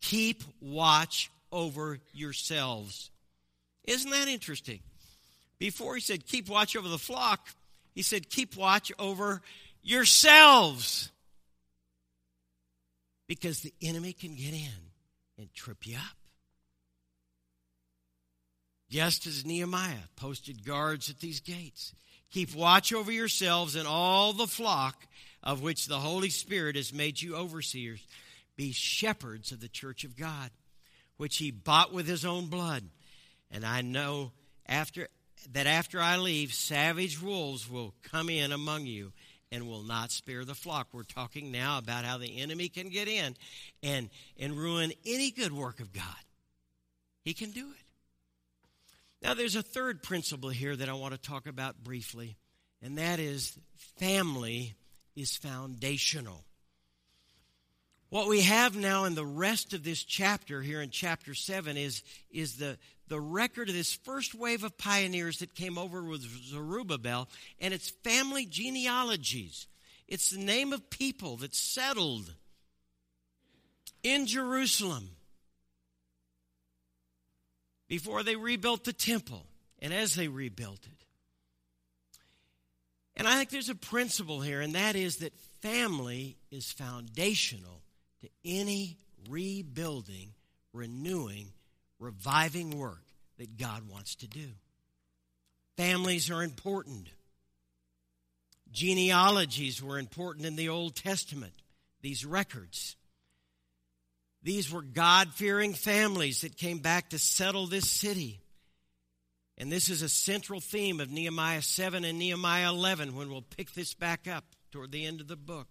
Keep 0.00 0.42
watch 0.60 1.30
over 1.52 1.98
yourselves. 2.12 3.10
Isn't 3.84 4.10
that 4.10 4.28
interesting? 4.28 4.80
Before 5.58 5.94
he 5.94 6.00
said, 6.00 6.26
Keep 6.26 6.48
watch 6.48 6.76
over 6.76 6.88
the 6.88 6.98
flock, 6.98 7.48
he 7.94 8.02
said, 8.02 8.30
Keep 8.30 8.56
watch 8.56 8.92
over 8.98 9.42
yourselves. 9.82 11.10
Because 13.26 13.60
the 13.60 13.72
enemy 13.82 14.12
can 14.12 14.34
get 14.34 14.52
in 14.52 14.90
and 15.38 15.52
trip 15.54 15.86
you 15.86 15.96
up. 15.96 16.19
Just 18.90 19.26
as 19.26 19.46
Nehemiah 19.46 20.08
posted 20.16 20.66
guards 20.66 21.08
at 21.08 21.20
these 21.20 21.40
gates. 21.40 21.94
Keep 22.32 22.54
watch 22.54 22.92
over 22.92 23.10
yourselves 23.10 23.76
and 23.76 23.86
all 23.86 24.32
the 24.32 24.46
flock 24.46 25.06
of 25.42 25.62
which 25.62 25.86
the 25.86 25.98
Holy 25.98 26.28
Spirit 26.28 26.76
has 26.76 26.92
made 26.92 27.22
you 27.22 27.36
overseers. 27.36 28.04
Be 28.56 28.72
shepherds 28.72 29.52
of 29.52 29.60
the 29.60 29.68
church 29.68 30.04
of 30.04 30.16
God, 30.16 30.50
which 31.16 31.38
he 31.38 31.50
bought 31.50 31.92
with 31.92 32.06
his 32.06 32.24
own 32.24 32.46
blood. 32.46 32.84
And 33.50 33.64
I 33.64 33.80
know 33.80 34.32
after 34.66 35.08
that 35.52 35.66
after 35.66 36.00
I 36.00 36.18
leave, 36.18 36.52
savage 36.52 37.20
wolves 37.20 37.70
will 37.70 37.94
come 38.02 38.28
in 38.28 38.52
among 38.52 38.86
you 38.86 39.12
and 39.50 39.66
will 39.66 39.82
not 39.82 40.12
spare 40.12 40.44
the 40.44 40.54
flock. 40.54 40.88
We're 40.92 41.02
talking 41.02 41.50
now 41.50 41.78
about 41.78 42.04
how 42.04 42.18
the 42.18 42.40
enemy 42.40 42.68
can 42.68 42.88
get 42.88 43.08
in 43.08 43.36
and, 43.82 44.10
and 44.38 44.54
ruin 44.56 44.92
any 45.06 45.30
good 45.30 45.52
work 45.52 45.80
of 45.80 45.92
God. 45.92 46.04
He 47.24 47.34
can 47.34 47.50
do 47.50 47.68
it. 47.70 47.89
Now, 49.22 49.34
there's 49.34 49.56
a 49.56 49.62
third 49.62 50.02
principle 50.02 50.50
here 50.50 50.74
that 50.74 50.88
I 50.88 50.94
want 50.94 51.12
to 51.12 51.20
talk 51.20 51.46
about 51.46 51.84
briefly, 51.84 52.36
and 52.80 52.96
that 52.98 53.20
is 53.20 53.58
family 53.98 54.74
is 55.14 55.36
foundational. 55.36 56.44
What 58.08 58.28
we 58.28 58.40
have 58.40 58.74
now 58.74 59.04
in 59.04 59.14
the 59.14 59.26
rest 59.26 59.72
of 59.72 59.84
this 59.84 60.02
chapter, 60.02 60.62
here 60.62 60.80
in 60.80 60.90
chapter 60.90 61.32
7, 61.32 61.76
is, 61.76 62.02
is 62.30 62.56
the, 62.56 62.76
the 63.06 63.20
record 63.20 63.68
of 63.68 63.74
this 63.74 63.92
first 63.92 64.34
wave 64.34 64.64
of 64.64 64.76
pioneers 64.76 65.38
that 65.38 65.54
came 65.54 65.78
over 65.78 66.02
with 66.02 66.22
Zerubbabel 66.22 67.28
and 67.60 67.72
its 67.72 67.90
family 67.90 68.46
genealogies. 68.46 69.68
It's 70.08 70.30
the 70.30 70.42
name 70.42 70.72
of 70.72 70.90
people 70.90 71.36
that 71.36 71.54
settled 71.54 72.34
in 74.02 74.26
Jerusalem 74.26 75.10
before 77.90 78.22
they 78.22 78.36
rebuilt 78.36 78.84
the 78.84 78.92
temple 78.92 79.44
and 79.80 79.92
as 79.92 80.14
they 80.14 80.28
rebuilt 80.28 80.86
it. 80.86 81.04
And 83.16 83.26
I 83.26 83.34
think 83.34 83.50
there's 83.50 83.68
a 83.68 83.74
principle 83.74 84.40
here, 84.40 84.60
and 84.60 84.76
that 84.76 84.94
is 84.94 85.16
that 85.16 85.36
family 85.60 86.36
is 86.52 86.70
foundational 86.70 87.82
to 88.20 88.28
any 88.44 88.96
rebuilding, 89.28 90.30
renewing, 90.72 91.48
reviving 91.98 92.78
work 92.78 93.02
that 93.38 93.58
God 93.58 93.82
wants 93.90 94.14
to 94.16 94.28
do. 94.28 94.50
Families 95.76 96.30
are 96.30 96.44
important. 96.44 97.08
Genealogies 98.70 99.82
were 99.82 99.98
important 99.98 100.46
in 100.46 100.54
the 100.54 100.68
Old 100.68 100.94
Testament, 100.94 101.54
these 102.02 102.24
records. 102.24 102.94
These 104.42 104.72
were 104.72 104.82
God 104.82 105.32
fearing 105.34 105.74
families 105.74 106.40
that 106.40 106.56
came 106.56 106.78
back 106.78 107.10
to 107.10 107.18
settle 107.18 107.66
this 107.66 107.90
city. 107.90 108.40
And 109.58 109.70
this 109.70 109.90
is 109.90 110.00
a 110.00 110.08
central 110.08 110.60
theme 110.60 111.00
of 111.00 111.10
Nehemiah 111.10 111.62
7 111.62 112.04
and 112.04 112.18
Nehemiah 112.18 112.70
11 112.70 113.14
when 113.14 113.30
we'll 113.30 113.42
pick 113.42 113.72
this 113.72 113.92
back 113.92 114.26
up 114.26 114.44
toward 114.70 114.92
the 114.92 115.04
end 115.04 115.20
of 115.20 115.28
the 115.28 115.36
book. 115.36 115.68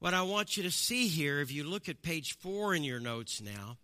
What 0.00 0.14
I 0.14 0.22
want 0.22 0.56
you 0.56 0.64
to 0.64 0.70
see 0.70 1.06
here, 1.06 1.40
if 1.40 1.52
you 1.52 1.64
look 1.64 1.88
at 1.88 2.02
page 2.02 2.36
4 2.38 2.74
in 2.74 2.82
your 2.82 3.00
notes 3.00 3.40
now, 3.40 3.78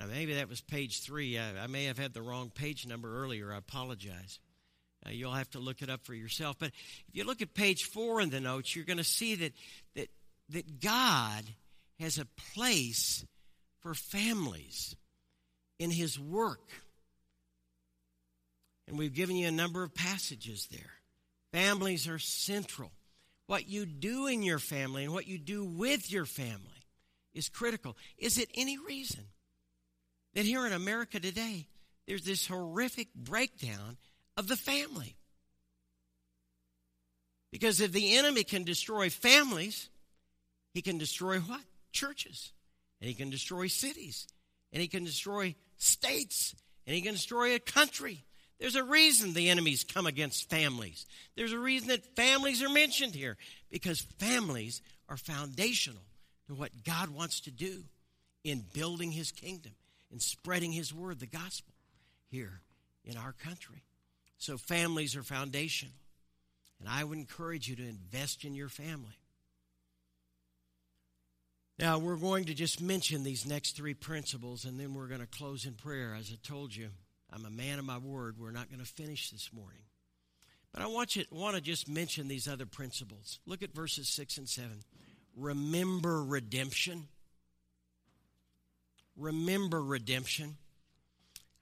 and 0.00 0.10
maybe 0.10 0.34
that 0.34 0.48
was 0.48 0.60
page 0.60 1.02
three. 1.02 1.38
I, 1.38 1.64
I, 1.64 1.66
may 1.66 1.84
have 1.84 1.98
had 1.98 2.12
the 2.12 2.22
wrong 2.22 2.50
page 2.50 2.86
number 2.86 3.22
earlier. 3.22 3.52
I 3.52 3.58
apologize. 3.58 4.40
Uh, 5.04 5.10
you'll 5.10 5.32
have 5.32 5.50
to 5.50 5.58
look 5.58 5.82
it 5.82 5.90
up 5.90 6.04
for 6.04 6.14
yourself. 6.14 6.56
But 6.58 6.68
if 7.08 7.14
you 7.14 7.24
look 7.24 7.40
at 7.40 7.54
page 7.54 7.84
four 7.84 8.20
in 8.20 8.30
the 8.30 8.40
notes, 8.40 8.74
you're 8.74 8.84
going 8.84 8.98
to 8.98 9.04
see 9.04 9.36
that, 9.36 9.52
that, 9.94 10.10
that 10.50 10.80
God 10.80 11.44
has 11.98 12.18
a 12.18 12.26
place 12.54 13.24
for 13.80 13.94
families 13.94 14.96
in 15.78 15.90
His 15.90 16.18
work. 16.18 16.70
And 18.88 18.98
we've 18.98 19.14
given 19.14 19.36
you 19.36 19.48
a 19.48 19.52
number 19.52 19.82
of 19.82 19.94
passages 19.94 20.68
there. 20.70 20.92
Families 21.52 22.06
are 22.06 22.18
central. 22.18 22.92
What 23.46 23.68
you 23.68 23.86
do 23.86 24.26
in 24.26 24.42
your 24.42 24.58
family 24.58 25.04
and 25.04 25.12
what 25.12 25.26
you 25.26 25.38
do 25.38 25.64
with 25.64 26.10
your 26.10 26.26
family 26.26 26.84
is 27.34 27.48
critical. 27.48 27.96
Is 28.18 28.38
it 28.38 28.48
any 28.54 28.78
reason 28.78 29.24
that 30.34 30.44
here 30.44 30.66
in 30.66 30.72
America 30.72 31.18
today, 31.18 31.66
there's 32.06 32.24
this 32.24 32.46
horrific 32.46 33.08
breakdown 33.14 33.96
of 34.36 34.48
the 34.48 34.56
family. 34.56 35.16
Because 37.50 37.80
if 37.80 37.92
the 37.92 38.16
enemy 38.16 38.44
can 38.44 38.64
destroy 38.64 39.08
families, 39.08 39.88
he 40.76 40.82
can 40.82 40.98
destroy 40.98 41.38
what? 41.40 41.62
Churches. 41.92 42.52
And 43.00 43.08
he 43.08 43.14
can 43.14 43.30
destroy 43.30 43.66
cities. 43.66 44.26
And 44.72 44.80
he 44.80 44.88
can 44.88 45.04
destroy 45.04 45.54
states. 45.76 46.54
And 46.86 46.94
he 46.94 47.02
can 47.02 47.14
destroy 47.14 47.54
a 47.54 47.58
country. 47.58 48.24
There's 48.60 48.76
a 48.76 48.84
reason 48.84 49.32
the 49.32 49.50
enemies 49.50 49.84
come 49.84 50.06
against 50.06 50.48
families. 50.48 51.06
There's 51.36 51.52
a 51.52 51.58
reason 51.58 51.88
that 51.88 52.16
families 52.16 52.62
are 52.62 52.68
mentioned 52.68 53.14
here. 53.14 53.36
Because 53.70 54.00
families 54.18 54.82
are 55.08 55.16
foundational 55.16 56.02
to 56.48 56.54
what 56.54 56.84
God 56.84 57.10
wants 57.10 57.40
to 57.40 57.50
do 57.50 57.84
in 58.44 58.64
building 58.72 59.10
his 59.10 59.32
kingdom 59.32 59.72
in 60.10 60.20
spreading 60.20 60.72
His 60.72 60.94
word, 60.94 61.20
the 61.20 61.26
gospel, 61.26 61.74
here 62.28 62.60
in 63.04 63.16
our 63.16 63.32
country. 63.32 63.84
So 64.38 64.56
families 64.56 65.16
are 65.16 65.22
foundational. 65.22 65.94
And 66.80 66.88
I 66.88 67.04
would 67.04 67.18
encourage 67.18 67.68
you 67.68 67.76
to 67.76 67.88
invest 67.88 68.44
in 68.44 68.54
your 68.54 68.68
family. 68.68 69.18
Now, 71.78 71.98
we're 71.98 72.16
going 72.16 72.46
to 72.46 72.54
just 72.54 72.80
mention 72.80 73.22
these 73.22 73.46
next 73.46 73.76
three 73.76 73.94
principles, 73.94 74.64
and 74.64 74.80
then 74.80 74.94
we're 74.94 75.08
going 75.08 75.20
to 75.20 75.26
close 75.26 75.66
in 75.66 75.74
prayer. 75.74 76.14
As 76.18 76.30
I 76.32 76.38
told 76.46 76.74
you, 76.74 76.88
I'm 77.30 77.44
a 77.44 77.50
man 77.50 77.78
of 77.78 77.84
my 77.84 77.98
word. 77.98 78.36
We're 78.38 78.50
not 78.50 78.70
going 78.70 78.80
to 78.80 78.90
finish 78.90 79.30
this 79.30 79.50
morning. 79.52 79.82
But 80.72 80.82
I 80.82 80.86
want, 80.86 81.16
you, 81.16 81.24
want 81.30 81.54
to 81.56 81.60
just 81.60 81.88
mention 81.88 82.28
these 82.28 82.48
other 82.48 82.66
principles. 82.66 83.40
Look 83.46 83.62
at 83.62 83.74
verses 83.74 84.08
6 84.08 84.38
and 84.38 84.48
7. 84.48 84.70
Remember 85.36 86.24
redemption 86.24 87.08
remember 89.16 89.82
redemption. 89.82 90.56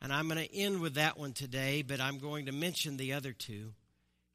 And 0.03 0.12
I'm 0.12 0.29
going 0.29 0.44
to 0.44 0.55
end 0.55 0.81
with 0.81 0.94
that 0.94 1.18
one 1.18 1.33
today, 1.33 1.83
but 1.83 2.00
I'm 2.00 2.18
going 2.18 2.46
to 2.46 2.53
mention 2.53 2.96
the 2.96 3.14
other 3.14 3.33
two. 3.33 3.72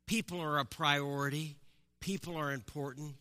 People 0.07 0.41
are 0.41 0.57
a 0.57 0.65
priority, 0.65 1.57
people 1.99 2.35
are 2.37 2.51
important. 2.51 3.15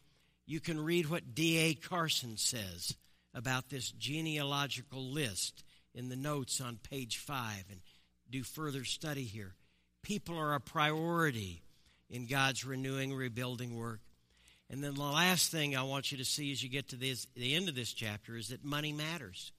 You 0.48 0.60
can 0.60 0.82
read 0.82 1.10
what 1.10 1.34
D.A. 1.34 1.74
Carson 1.74 2.38
says 2.38 2.96
about 3.34 3.68
this 3.68 3.90
genealogical 3.90 5.02
list 5.02 5.62
in 5.94 6.08
the 6.08 6.16
notes 6.16 6.58
on 6.62 6.78
page 6.82 7.18
five 7.18 7.64
and 7.70 7.80
do 8.30 8.42
further 8.42 8.82
study 8.84 9.24
here. 9.24 9.54
People 10.02 10.38
are 10.38 10.54
a 10.54 10.60
priority 10.60 11.60
in 12.08 12.26
God's 12.26 12.64
renewing, 12.64 13.12
rebuilding 13.12 13.76
work. 13.78 14.00
And 14.70 14.82
then 14.82 14.94
the 14.94 15.02
last 15.02 15.50
thing 15.50 15.76
I 15.76 15.82
want 15.82 16.12
you 16.12 16.16
to 16.16 16.24
see 16.24 16.50
as 16.50 16.62
you 16.62 16.70
get 16.70 16.88
to 16.88 16.96
this, 16.96 17.26
the 17.36 17.54
end 17.54 17.68
of 17.68 17.74
this 17.74 17.92
chapter 17.92 18.34
is 18.34 18.48
that 18.48 18.64
money 18.64 18.94
matters 18.94 19.52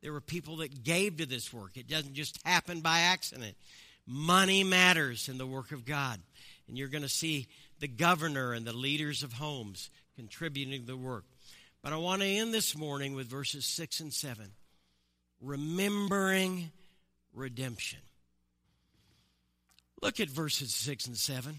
There 0.00 0.12
were 0.14 0.22
people 0.22 0.56
that 0.56 0.82
gave 0.82 1.18
to 1.18 1.26
this 1.26 1.52
work. 1.52 1.76
It 1.76 1.86
doesn't 1.86 2.14
just 2.14 2.38
happen 2.46 2.80
by 2.80 3.00
accident. 3.00 3.58
Money 4.06 4.64
matters 4.64 5.28
in 5.28 5.36
the 5.36 5.46
work 5.46 5.72
of 5.72 5.84
God. 5.84 6.18
And 6.66 6.78
you're 6.78 6.88
going 6.88 7.02
to 7.02 7.10
see 7.10 7.46
the 7.78 7.88
governor 7.88 8.54
and 8.54 8.66
the 8.66 8.72
leaders 8.72 9.22
of 9.22 9.34
homes 9.34 9.90
contributing 10.20 10.82
to 10.82 10.86
the 10.86 10.96
work. 10.98 11.24
But 11.82 11.94
I 11.94 11.96
want 11.96 12.20
to 12.20 12.28
end 12.28 12.52
this 12.52 12.76
morning 12.76 13.14
with 13.14 13.26
verses 13.26 13.64
6 13.64 14.00
and 14.00 14.12
7. 14.12 14.50
Remembering 15.40 16.70
redemption. 17.32 18.00
Look 20.02 20.20
at 20.20 20.28
verses 20.28 20.74
6 20.74 21.06
and 21.06 21.16
7. 21.16 21.58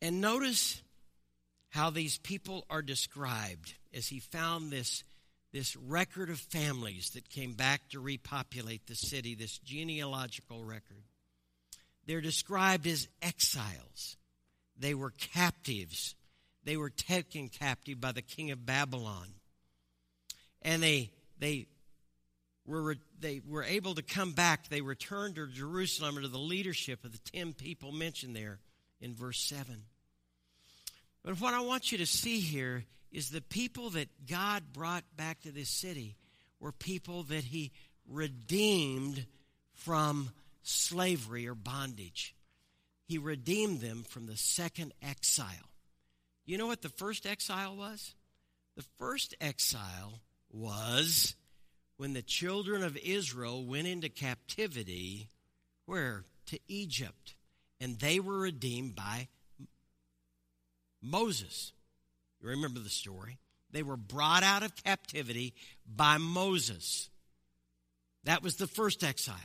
And 0.00 0.20
notice 0.20 0.80
how 1.70 1.90
these 1.90 2.18
people 2.18 2.64
are 2.70 2.82
described 2.82 3.74
as 3.92 4.06
he 4.06 4.20
found 4.20 4.70
this, 4.70 5.02
this 5.52 5.74
record 5.74 6.30
of 6.30 6.38
families 6.38 7.10
that 7.10 7.28
came 7.28 7.54
back 7.54 7.88
to 7.90 7.98
repopulate 7.98 8.86
the 8.86 8.94
city, 8.94 9.34
this 9.34 9.58
genealogical 9.58 10.62
record. 10.62 11.02
They're 12.06 12.20
described 12.20 12.86
as 12.86 13.08
exiles. 13.20 14.16
They 14.78 14.94
were 14.94 15.10
captives. 15.10 16.14
They 16.64 16.76
were 16.76 16.90
taken 16.90 17.48
captive 17.48 18.00
by 18.00 18.12
the 18.12 18.22
king 18.22 18.50
of 18.50 18.64
Babylon. 18.64 19.28
And 20.62 20.82
they, 20.82 21.10
they, 21.38 21.66
were, 22.64 22.96
they 23.18 23.40
were 23.46 23.64
able 23.64 23.94
to 23.94 24.02
come 24.02 24.32
back. 24.32 24.68
They 24.68 24.80
returned 24.80 25.36
to 25.36 25.46
Jerusalem 25.48 26.16
under 26.16 26.28
the 26.28 26.38
leadership 26.38 27.04
of 27.04 27.12
the 27.12 27.30
10 27.30 27.54
people 27.54 27.92
mentioned 27.92 28.36
there 28.36 28.60
in 29.00 29.14
verse 29.14 29.40
7. 29.40 29.82
But 31.24 31.40
what 31.40 31.54
I 31.54 31.60
want 31.60 31.92
you 31.92 31.98
to 31.98 32.06
see 32.06 32.40
here 32.40 32.84
is 33.10 33.30
the 33.30 33.40
people 33.40 33.90
that 33.90 34.08
God 34.28 34.64
brought 34.72 35.04
back 35.16 35.42
to 35.42 35.52
this 35.52 35.68
city 35.68 36.16
were 36.60 36.72
people 36.72 37.24
that 37.24 37.44
He 37.44 37.72
redeemed 38.08 39.26
from 39.74 40.30
slavery 40.62 41.46
or 41.48 41.54
bondage. 41.54 42.34
He 43.12 43.18
redeemed 43.18 43.82
them 43.82 44.04
from 44.08 44.24
the 44.24 44.38
second 44.38 44.94
exile. 45.02 45.68
You 46.46 46.56
know 46.56 46.66
what 46.66 46.80
the 46.80 46.88
first 46.88 47.26
exile 47.26 47.76
was? 47.76 48.14
The 48.74 48.86
first 48.98 49.34
exile 49.38 50.22
was 50.50 51.34
when 51.98 52.14
the 52.14 52.22
children 52.22 52.82
of 52.82 52.96
Israel 52.96 53.66
went 53.66 53.86
into 53.86 54.08
captivity, 54.08 55.28
where? 55.84 56.24
To 56.46 56.58
Egypt. 56.68 57.34
And 57.82 57.98
they 57.98 58.18
were 58.18 58.38
redeemed 58.38 58.94
by 58.94 59.28
Moses. 61.02 61.74
You 62.40 62.48
remember 62.48 62.80
the 62.80 62.88
story? 62.88 63.36
They 63.72 63.82
were 63.82 63.98
brought 63.98 64.42
out 64.42 64.62
of 64.62 64.74
captivity 64.74 65.52
by 65.86 66.16
Moses. 66.16 67.10
That 68.24 68.42
was 68.42 68.56
the 68.56 68.66
first 68.66 69.04
exile. 69.04 69.36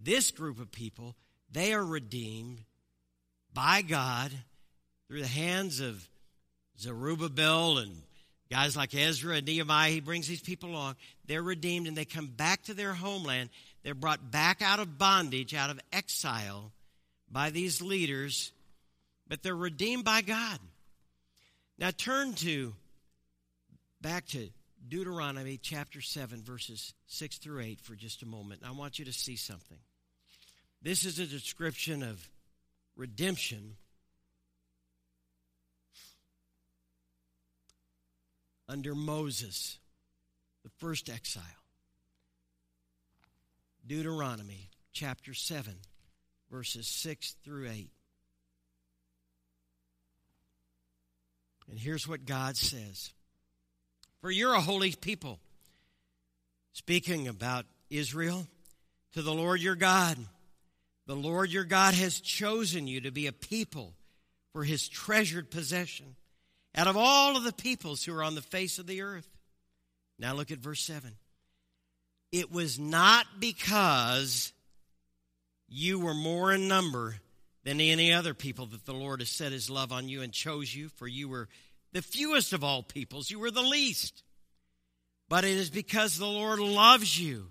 This 0.00 0.30
group 0.30 0.60
of 0.60 0.70
people, 0.70 1.16
they 1.50 1.74
are 1.74 1.84
redeemed 1.84 2.62
by 3.56 3.82
God 3.82 4.30
through 5.08 5.22
the 5.22 5.26
hands 5.26 5.80
of 5.80 6.06
Zerubbabel 6.78 7.78
and 7.78 7.90
guys 8.50 8.76
like 8.76 8.94
Ezra 8.94 9.36
and 9.36 9.46
Nehemiah. 9.46 9.90
He 9.90 10.00
brings 10.00 10.28
these 10.28 10.40
people 10.40 10.70
along. 10.70 10.94
They're 11.26 11.42
redeemed 11.42 11.88
and 11.88 11.96
they 11.96 12.04
come 12.04 12.28
back 12.28 12.62
to 12.64 12.74
their 12.74 12.92
homeland. 12.92 13.50
They're 13.82 13.94
brought 13.94 14.30
back 14.30 14.62
out 14.62 14.78
of 14.78 14.98
bondage, 14.98 15.54
out 15.54 15.70
of 15.70 15.80
exile 15.92 16.70
by 17.28 17.50
these 17.50 17.82
leaders 17.82 18.52
but 19.28 19.42
they're 19.42 19.56
redeemed 19.56 20.04
by 20.04 20.22
God. 20.22 20.58
Now 21.78 21.90
turn 21.90 22.34
to 22.34 22.74
back 24.00 24.26
to 24.28 24.48
Deuteronomy 24.88 25.58
chapter 25.60 26.00
7, 26.00 26.42
verses 26.42 26.94
6 27.06 27.38
through 27.38 27.60
8 27.60 27.80
for 27.80 27.94
just 27.94 28.22
a 28.22 28.26
moment. 28.26 28.62
I 28.64 28.70
want 28.70 28.98
you 28.98 29.04
to 29.06 29.12
see 29.12 29.36
something. 29.36 29.78
This 30.80 31.04
is 31.04 31.18
a 31.18 31.26
description 31.26 32.02
of 32.02 32.28
redemption 32.96 33.76
under 38.68 38.94
Moses, 38.94 39.78
the 40.64 40.70
first 40.78 41.08
exile. 41.08 41.42
Deuteronomy 43.86 44.70
chapter 44.92 45.34
7, 45.34 45.74
verses 46.50 46.88
6 46.88 47.36
through 47.44 47.68
8. 47.68 47.90
And 51.70 51.78
here's 51.78 52.08
what 52.08 52.24
God 52.24 52.56
says 52.56 53.12
For 54.20 54.30
you're 54.30 54.54
a 54.54 54.60
holy 54.60 54.92
people. 54.92 55.38
Speaking 56.72 57.26
about 57.26 57.64
Israel, 57.88 58.46
to 59.14 59.22
the 59.22 59.32
Lord 59.32 59.60
your 59.60 59.76
God. 59.76 60.18
The 61.06 61.14
Lord 61.14 61.50
your 61.50 61.64
God 61.64 61.94
has 61.94 62.20
chosen 62.20 62.86
you 62.86 63.02
to 63.02 63.10
be 63.10 63.26
a 63.26 63.32
people 63.32 63.94
for 64.52 64.64
his 64.64 64.88
treasured 64.88 65.50
possession 65.50 66.16
out 66.74 66.86
of 66.86 66.96
all 66.96 67.36
of 67.36 67.44
the 67.44 67.52
peoples 67.52 68.04
who 68.04 68.14
are 68.14 68.24
on 68.24 68.34
the 68.34 68.42
face 68.42 68.78
of 68.78 68.86
the 68.86 69.02
earth. 69.02 69.28
Now 70.18 70.34
look 70.34 70.50
at 70.50 70.58
verse 70.58 70.82
7. 70.82 71.12
It 72.32 72.50
was 72.50 72.78
not 72.78 73.26
because 73.38 74.52
you 75.68 75.98
were 75.98 76.14
more 76.14 76.52
in 76.52 76.68
number 76.68 77.16
than 77.64 77.80
any 77.80 78.12
other 78.12 78.34
people 78.34 78.66
that 78.66 78.84
the 78.84 78.94
Lord 78.94 79.20
has 79.20 79.28
set 79.28 79.52
his 79.52 79.70
love 79.70 79.92
on 79.92 80.08
you 80.08 80.22
and 80.22 80.32
chose 80.32 80.74
you, 80.74 80.88
for 80.88 81.06
you 81.06 81.28
were 81.28 81.48
the 81.92 82.02
fewest 82.02 82.52
of 82.52 82.62
all 82.62 82.82
peoples. 82.82 83.30
You 83.30 83.38
were 83.38 83.50
the 83.50 83.62
least. 83.62 84.22
But 85.28 85.44
it 85.44 85.56
is 85.56 85.70
because 85.70 86.16
the 86.16 86.26
Lord 86.26 86.60
loves 86.60 87.18
you 87.18 87.50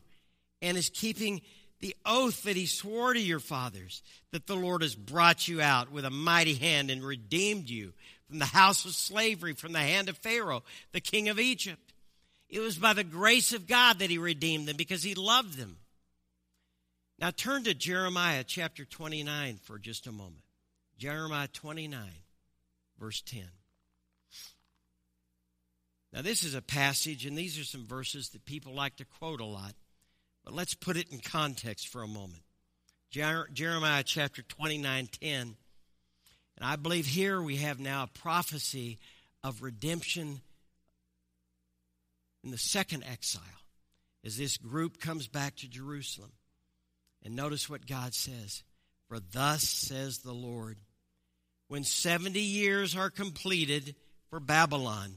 and 0.61 0.77
is 0.77 0.89
keeping 0.89 1.41
the 1.79 1.95
oath 2.05 2.43
that 2.43 2.55
he 2.55 2.65
swore 2.65 3.13
to 3.13 3.19
your 3.19 3.39
fathers 3.39 4.01
that 4.31 4.47
the 4.47 4.55
Lord 4.55 4.81
has 4.81 4.95
brought 4.95 5.47
you 5.47 5.61
out 5.61 5.91
with 5.91 6.05
a 6.05 6.09
mighty 6.09 6.55
hand 6.55 6.89
and 6.89 7.03
redeemed 7.03 7.69
you 7.69 7.93
from 8.27 8.39
the 8.39 8.45
house 8.45 8.85
of 8.85 8.91
slavery, 8.91 9.53
from 9.53 9.73
the 9.73 9.79
hand 9.79 10.09
of 10.09 10.17
Pharaoh, 10.17 10.63
the 10.93 11.01
king 11.01 11.29
of 11.29 11.39
Egypt. 11.39 11.93
It 12.49 12.59
was 12.59 12.77
by 12.77 12.93
the 12.93 13.03
grace 13.03 13.53
of 13.53 13.67
God 13.67 13.99
that 13.99 14.09
he 14.09 14.17
redeemed 14.17 14.67
them 14.67 14.77
because 14.77 15.03
he 15.03 15.15
loved 15.15 15.57
them. 15.57 15.77
Now 17.19 17.31
turn 17.31 17.63
to 17.63 17.73
Jeremiah 17.73 18.43
chapter 18.43 18.85
29 18.85 19.59
for 19.63 19.77
just 19.79 20.07
a 20.07 20.11
moment. 20.11 20.43
Jeremiah 20.97 21.47
29, 21.51 21.99
verse 22.99 23.21
10. 23.21 23.43
Now, 26.13 26.21
this 26.21 26.43
is 26.45 26.55
a 26.55 26.61
passage, 26.61 27.25
and 27.25 27.37
these 27.37 27.59
are 27.59 27.65
some 27.65 27.85
verses 27.85 28.29
that 28.29 28.45
people 28.45 28.73
like 28.73 28.95
to 28.97 29.05
quote 29.05 29.41
a 29.41 29.45
lot, 29.45 29.73
but 30.45 30.53
let's 30.53 30.75
put 30.75 30.95
it 30.95 31.11
in 31.11 31.19
context 31.19 31.87
for 31.87 32.03
a 32.03 32.07
moment. 32.07 32.43
Jer- 33.09 33.49
Jeremiah 33.51 34.03
chapter 34.03 34.43
29 34.43 35.09
10. 35.19 35.55
And 36.57 36.65
I 36.65 36.75
believe 36.77 37.05
here 37.05 37.41
we 37.41 37.57
have 37.57 37.79
now 37.79 38.03
a 38.03 38.19
prophecy 38.19 38.99
of 39.43 39.61
redemption 39.61 40.39
in 42.43 42.51
the 42.51 42.57
second 42.57 43.03
exile 43.03 43.41
as 44.23 44.37
this 44.37 44.57
group 44.57 44.99
comes 44.99 45.27
back 45.27 45.55
to 45.57 45.67
Jerusalem. 45.67 46.31
And 47.23 47.35
notice 47.35 47.69
what 47.69 47.87
God 47.87 48.13
says 48.13 48.63
For 49.09 49.19
thus 49.19 49.63
says 49.63 50.19
the 50.19 50.33
Lord, 50.33 50.77
when 51.67 51.83
70 51.83 52.39
years 52.39 52.95
are 52.95 53.09
completed 53.09 53.95
for 54.29 54.39
Babylon, 54.39 55.15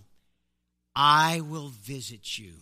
I 0.96 1.42
will 1.42 1.68
visit 1.68 2.38
you, 2.38 2.54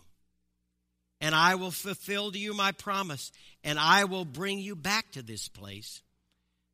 and 1.26 1.34
I 1.34 1.56
will 1.56 1.72
fulfill 1.72 2.30
to 2.30 2.38
you 2.38 2.54
my 2.54 2.70
promise, 2.70 3.32
and 3.64 3.80
I 3.80 4.04
will 4.04 4.24
bring 4.24 4.60
you 4.60 4.76
back 4.76 5.10
to 5.10 5.22
this 5.22 5.48
place. 5.48 6.00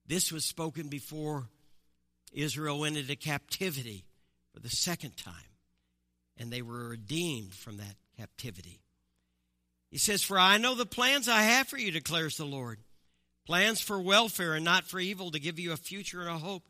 This 0.07 0.31
was 0.31 0.45
spoken 0.45 0.89
before 0.89 1.49
Israel 2.35 2.81
went 2.81 2.99
into 2.99 3.17
captivity 3.17 4.05
for 4.53 4.61
the 4.61 4.69
second 4.69 5.17
time, 5.17 5.57
and 6.37 6.53
they 6.53 6.61
were 6.61 6.91
redeemed 6.91 7.55
from 7.55 7.79
that 7.79 7.97
captivity. 8.19 8.83
He 9.91 9.97
says, 9.97 10.23
For 10.23 10.39
I 10.39 10.59
know 10.59 10.75
the 10.75 10.85
plans 10.85 11.31
I 11.31 11.45
have 11.45 11.69
for 11.69 11.79
you, 11.79 11.91
declares 11.91 12.37
the 12.37 12.45
Lord. 12.45 12.79
Plans 13.47 13.81
for 13.81 14.03
welfare 14.03 14.53
and 14.53 14.67
not 14.67 14.85
for 14.85 15.01
evil, 15.01 15.31
to 15.31 15.41
give 15.41 15.59
you 15.59 15.73
a 15.73 15.79
future 15.79 16.21
and 16.21 16.29
a 16.29 16.37
hope. 16.37 16.65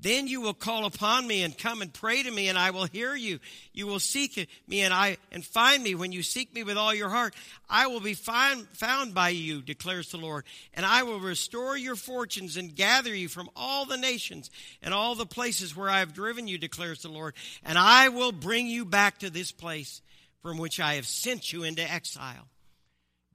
Then 0.00 0.26
you 0.26 0.40
will 0.40 0.54
call 0.54 0.84
upon 0.84 1.28
me 1.28 1.44
and 1.44 1.56
come 1.56 1.80
and 1.80 1.92
pray 1.92 2.24
to 2.24 2.30
me, 2.30 2.48
and 2.48 2.58
I 2.58 2.72
will 2.72 2.86
hear 2.86 3.14
you. 3.14 3.38
You 3.72 3.86
will 3.86 4.00
seek 4.00 4.48
me 4.66 4.80
and 4.80 4.92
I 4.92 5.16
and 5.30 5.44
find 5.44 5.80
me 5.82 5.94
when 5.94 6.10
you 6.10 6.24
seek 6.24 6.52
me 6.52 6.64
with 6.64 6.76
all 6.76 6.92
your 6.92 7.08
heart. 7.08 7.34
I 7.70 7.86
will 7.86 8.00
be 8.00 8.14
find, 8.14 8.66
found 8.72 9.14
by 9.14 9.28
you, 9.28 9.62
declares 9.62 10.10
the 10.10 10.16
Lord, 10.16 10.44
and 10.74 10.84
I 10.84 11.04
will 11.04 11.20
restore 11.20 11.76
your 11.76 11.94
fortunes 11.94 12.56
and 12.56 12.74
gather 12.74 13.14
you 13.14 13.28
from 13.28 13.48
all 13.54 13.84
the 13.84 13.96
nations 13.96 14.50
and 14.82 14.92
all 14.92 15.14
the 15.14 15.24
places 15.24 15.76
where 15.76 15.88
I 15.88 16.00
have 16.00 16.14
driven 16.14 16.48
you, 16.48 16.58
declares 16.58 17.02
the 17.02 17.08
Lord, 17.08 17.34
and 17.64 17.78
I 17.78 18.08
will 18.08 18.32
bring 18.32 18.66
you 18.66 18.84
back 18.84 19.18
to 19.18 19.30
this 19.30 19.52
place 19.52 20.02
from 20.42 20.58
which 20.58 20.80
I 20.80 20.94
have 20.94 21.06
sent 21.06 21.52
you 21.52 21.62
into 21.62 21.88
exile. 21.88 22.48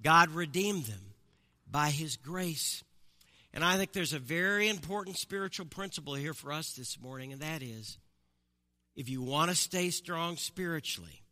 God 0.01 0.32
redeemed 0.32 0.86
them 0.86 1.14
by 1.70 1.89
his 1.89 2.18
grace. 2.18 2.84
And 3.58 3.66
I 3.66 3.76
think 3.76 3.91
there's 3.91 4.14
a 4.14 4.20
very 4.20 4.70
important 4.70 5.18
spiritual 5.18 5.66
principle 5.66 6.14
here 6.14 6.36
for 6.36 6.53
us 6.53 6.74
this 6.74 7.01
morning, 7.01 7.34
and 7.34 7.41
that 7.41 7.64
is 7.64 7.97
if 8.95 9.10
you 9.10 9.22
want 9.22 9.49
to 9.49 9.55
stay 9.55 9.89
strong 9.89 10.38
spiritually, 10.38 11.24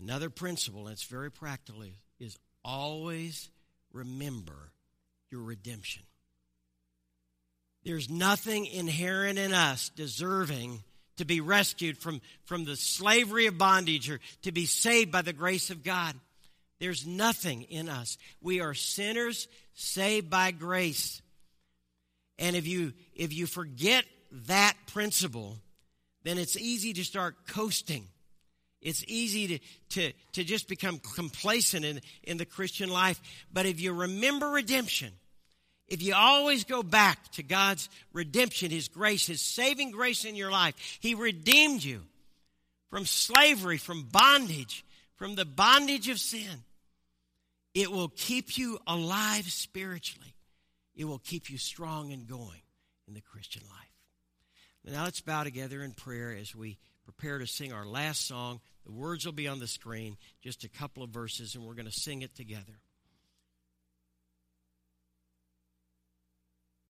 Another 0.00 0.30
principle, 0.30 0.86
and 0.86 0.92
it's 0.92 1.04
very 1.04 1.30
practical, 1.30 1.84
is, 2.18 2.38
always 2.64 3.50
remember 3.92 4.72
your 5.30 5.42
redemption. 5.42 6.02
There's 7.84 8.10
nothing 8.10 8.66
inherent 8.66 9.38
in 9.38 9.52
us 9.52 9.90
deserving 9.90 10.82
to 11.16 11.24
be 11.24 11.40
rescued 11.40 11.98
from, 11.98 12.20
from 12.44 12.64
the 12.64 12.76
slavery 12.76 13.46
of 13.46 13.58
bondage 13.58 14.10
or 14.10 14.20
to 14.42 14.52
be 14.52 14.66
saved 14.66 15.10
by 15.10 15.22
the 15.22 15.32
grace 15.32 15.70
of 15.70 15.82
God. 15.82 16.14
There's 16.80 17.06
nothing 17.06 17.62
in 17.62 17.88
us. 17.88 18.18
We 18.40 18.60
are 18.60 18.74
sinners 18.74 19.46
saved 19.74 20.30
by 20.30 20.50
grace. 20.50 21.22
And 22.38 22.56
if 22.56 22.66
you 22.66 22.94
if 23.14 23.32
you 23.32 23.46
forget 23.46 24.04
that 24.46 24.74
principle, 24.86 25.58
then 26.24 26.38
it's 26.38 26.56
easy 26.56 26.92
to 26.94 27.04
start 27.04 27.46
coasting. 27.46 28.06
It's 28.80 29.04
easy 29.06 29.46
to, 29.46 29.58
to, 29.90 30.12
to 30.32 30.44
just 30.44 30.66
become 30.66 30.98
complacent 31.14 31.84
in, 31.84 32.00
in 32.22 32.38
the 32.38 32.46
Christian 32.46 32.88
life. 32.88 33.20
But 33.52 33.66
if 33.66 33.78
you 33.78 33.92
remember 33.92 34.48
redemption, 34.48 35.12
if 35.86 36.02
you 36.02 36.14
always 36.14 36.64
go 36.64 36.82
back 36.82 37.30
to 37.32 37.42
God's 37.42 37.90
redemption, 38.14 38.70
His 38.70 38.88
grace, 38.88 39.26
His 39.26 39.42
saving 39.42 39.90
grace 39.90 40.24
in 40.24 40.34
your 40.34 40.50
life, 40.50 40.98
He 41.00 41.14
redeemed 41.14 41.84
you 41.84 42.00
from 42.88 43.04
slavery, 43.04 43.76
from 43.76 44.04
bondage, 44.04 44.84
from 45.16 45.34
the 45.34 45.44
bondage 45.44 46.08
of 46.08 46.18
sin. 46.18 46.64
It 47.74 47.90
will 47.90 48.08
keep 48.08 48.58
you 48.58 48.78
alive 48.86 49.50
spiritually. 49.50 50.34
It 50.94 51.04
will 51.04 51.18
keep 51.18 51.50
you 51.50 51.58
strong 51.58 52.12
and 52.12 52.26
going 52.26 52.62
in 53.06 53.14
the 53.14 53.20
Christian 53.20 53.62
life. 53.68 53.90
Now 54.84 55.04
let's 55.04 55.20
bow 55.20 55.44
together 55.44 55.82
in 55.82 55.92
prayer 55.92 56.34
as 56.34 56.54
we 56.54 56.78
prepare 57.04 57.38
to 57.38 57.46
sing 57.46 57.72
our 57.72 57.86
last 57.86 58.26
song. 58.26 58.60
The 58.84 58.92
words 58.92 59.24
will 59.24 59.32
be 59.32 59.46
on 59.46 59.60
the 59.60 59.66
screen, 59.66 60.16
just 60.42 60.64
a 60.64 60.68
couple 60.68 61.02
of 61.02 61.10
verses, 61.10 61.54
and 61.54 61.64
we're 61.64 61.74
going 61.74 61.86
to 61.86 61.92
sing 61.92 62.22
it 62.22 62.34
together. 62.34 62.80